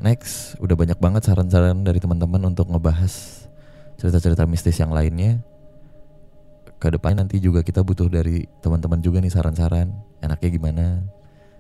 Next, 0.01 0.57
udah 0.57 0.73
banyak 0.81 0.97
banget 0.97 1.29
saran-saran 1.29 1.85
dari 1.85 2.01
teman-teman 2.01 2.41
untuk 2.49 2.73
ngebahas 2.73 3.45
cerita-cerita 4.01 4.49
mistis 4.49 4.81
yang 4.81 4.97
lainnya. 4.97 5.45
Ke 6.81 6.89
depan 6.89 7.21
nanti 7.21 7.37
juga 7.37 7.61
kita 7.61 7.85
butuh 7.85 8.09
dari 8.09 8.49
teman-teman 8.65 9.05
juga 9.05 9.21
nih 9.21 9.29
saran-saran. 9.29 9.93
Enaknya 10.25 10.49
gimana? 10.49 10.85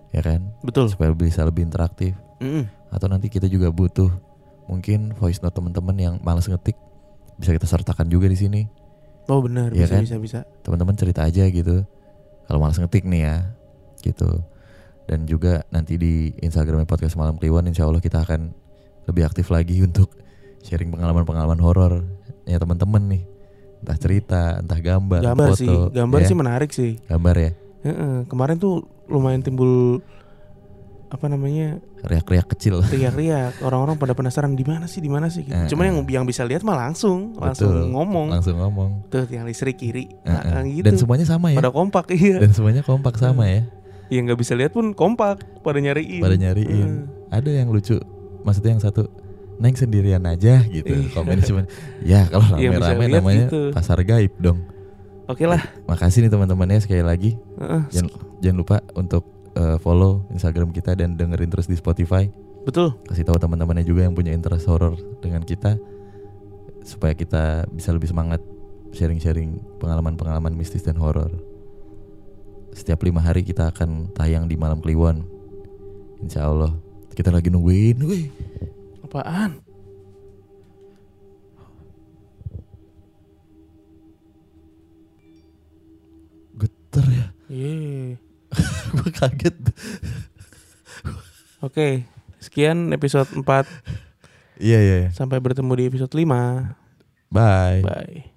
Ya 0.08 0.24
kan? 0.24 0.40
betul 0.64 0.88
Supaya 0.88 1.12
bisa 1.12 1.44
lebih 1.44 1.68
interaktif. 1.68 2.16
Mm-mm. 2.40 2.64
atau 2.88 3.04
nanti 3.12 3.28
kita 3.28 3.44
juga 3.44 3.68
butuh 3.68 4.08
mungkin 4.70 5.10
voice 5.18 5.42
note 5.42 5.52
teman-teman 5.52 5.96
yang 5.98 6.14
malas 6.22 6.46
ngetik 6.46 6.78
bisa 7.36 7.50
kita 7.50 7.66
sertakan 7.66 8.06
juga 8.06 8.30
di 8.30 8.38
sini. 8.38 8.62
Oh 9.26 9.42
benar 9.42 9.74
Iya 9.74 9.86
bisa 9.86 9.94
kan? 9.98 10.02
bisa 10.06 10.16
bisa. 10.18 10.38
Teman-teman 10.62 10.94
cerita 10.94 11.26
aja 11.26 11.42
gitu 11.44 11.82
kalau 12.46 12.58
malas 12.62 12.78
ngetik 12.78 13.02
nih 13.02 13.26
ya 13.26 13.36
gitu. 14.00 14.30
Dan 15.04 15.26
juga 15.26 15.66
nanti 15.68 15.98
di 15.98 16.30
Instagramnya 16.38 16.86
podcast 16.86 17.18
malam 17.18 17.34
kliwon 17.34 17.66
insya 17.66 17.82
Allah 17.82 17.98
kita 17.98 18.22
akan 18.22 18.54
lebih 19.10 19.26
aktif 19.26 19.50
lagi 19.50 19.82
untuk 19.88 20.14
sharing 20.62 20.94
pengalaman-pengalaman 20.94 21.58
horor 21.58 22.06
ya 22.46 22.62
teman-teman 22.62 23.02
nih. 23.10 23.22
Entah 23.80 23.98
cerita 23.98 24.40
entah 24.60 24.76
gambar 24.76 25.20
gambar 25.24 25.50
foto 25.50 25.58
sih 25.58 25.74
gambar 25.90 26.20
ya. 26.20 26.26
sih 26.28 26.36
menarik 26.36 26.70
sih. 26.70 26.92
Gambar 27.08 27.34
ya? 27.34 27.50
Heeh, 27.80 28.28
kemarin 28.28 28.60
tuh 28.60 28.84
lumayan 29.08 29.40
timbul 29.40 30.04
apa 31.10 31.26
namanya 31.26 31.82
riak-riak 32.06 32.46
kecil 32.54 32.78
riak-riak 32.94 33.58
orang-orang 33.60 33.98
pada 33.98 34.14
penasaran 34.14 34.54
di 34.54 34.62
mana 34.62 34.86
sih 34.86 35.02
di 35.02 35.10
mana 35.10 35.26
sih 35.26 35.42
gitu. 35.42 35.52
Eh, 35.52 35.66
cuman 35.66 35.82
eh. 35.82 35.88
yang 35.90 35.98
yang 36.22 36.24
bisa 36.24 36.46
lihat 36.46 36.62
mah 36.62 36.78
langsung 36.78 37.34
langsung 37.34 37.74
Betul. 37.74 37.90
ngomong 37.90 38.26
langsung 38.30 38.56
ngomong 38.56 39.10
tuh 39.10 39.26
yang 39.26 39.42
listrik 39.42 39.74
kiri 39.74 40.06
Eh, 40.22 40.30
nah, 40.30 40.62
eh. 40.62 40.70
gitu 40.70 40.86
dan 40.86 40.94
semuanya 40.94 41.26
sama 41.26 41.50
ya 41.50 41.58
pada 41.58 41.74
kompak 41.74 42.06
iya 42.16 42.38
dan 42.38 42.54
semuanya 42.54 42.86
kompak 42.86 43.18
sama 43.18 43.50
ya 43.50 43.66
yang 44.10 44.26
nggak 44.26 44.38
bisa 44.38 44.54
lihat 44.54 44.70
pun 44.70 44.90
kompak 44.94 45.42
pada 45.62 45.78
nyariin 45.78 46.18
pada 46.22 46.34
nyariin. 46.34 47.06
Eh, 47.06 47.30
Ada 47.30 47.62
yang 47.62 47.70
lucu, 47.70 47.94
maksudnya 48.42 48.74
yang 48.74 48.82
satu 48.82 49.06
Neng 49.60 49.76
sendirian 49.76 50.24
aja 50.24 50.64
gitu. 50.66 50.88
Iya. 50.88 51.12
Komen 51.12 51.38
cuman 51.44 51.64
ya 52.00 52.24
kalau 52.26 52.56
Iya, 52.56 52.74
rame-rame 52.74 53.04
namanya 53.12 53.46
gitu. 53.46 53.60
pasar 53.70 54.00
gaib 54.02 54.32
dong. 54.40 54.64
oke 55.28 55.44
lah 55.46 55.62
Makasih 55.86 56.26
nih 56.26 56.30
teman-temannya 56.32 56.80
sekali 56.80 57.04
lagi. 57.04 57.36
Heeh, 57.60 57.82
Jangan, 57.92 58.10
jangan 58.40 58.56
lupa 58.56 58.76
untuk 58.96 59.22
eh, 59.56 59.78
follow 59.80 60.26
Instagram 60.30 60.70
kita 60.74 60.94
dan 60.98 61.16
dengerin 61.18 61.50
terus 61.50 61.66
di 61.66 61.76
Spotify. 61.78 62.28
betul 62.60 62.92
Kasih 63.08 63.24
tahu 63.24 63.40
teman-temannya 63.40 63.88
juga 63.88 64.04
yang 64.04 64.12
punya 64.12 64.36
interest 64.36 64.68
horror 64.68 64.92
dengan 65.24 65.40
kita 65.40 65.80
supaya 66.84 67.16
kita 67.16 67.64
bisa 67.72 67.92
lebih 67.92 68.08
semangat 68.12 68.40
sharing-sharing 68.92 69.60
pengalaman-pengalaman 69.78 70.54
mistis 70.56 70.82
dan 70.82 70.98
horor. 70.98 71.30
Setiap 72.70 73.02
lima 73.02 73.22
hari 73.22 73.42
kita 73.42 73.70
akan 73.70 74.14
tayang 74.14 74.46
di 74.46 74.54
Malam 74.54 74.78
Kliwon. 74.78 75.26
Insya 76.22 76.46
Allah 76.46 76.74
kita 77.14 77.34
lagi 77.34 77.50
nungguin. 77.50 77.98
Wih. 78.06 78.26
apaan 79.04 79.58
Geter 86.54 87.06
ya. 87.10 87.26
Iya. 87.50 88.29
Gue 88.96 89.10
kaget. 89.14 89.56
Oke, 91.60 92.08
sekian 92.40 92.90
episode 92.96 93.28
4 93.32 93.44
Iya 94.60 94.78
iya. 94.80 94.96
iya. 95.06 95.10
sampai 95.12 95.40
bertemu 95.40 95.72
di 95.76 95.84
episode 95.88 96.12
5. 96.12 96.28
Bye. 97.32 97.80
Bye. 97.80 98.29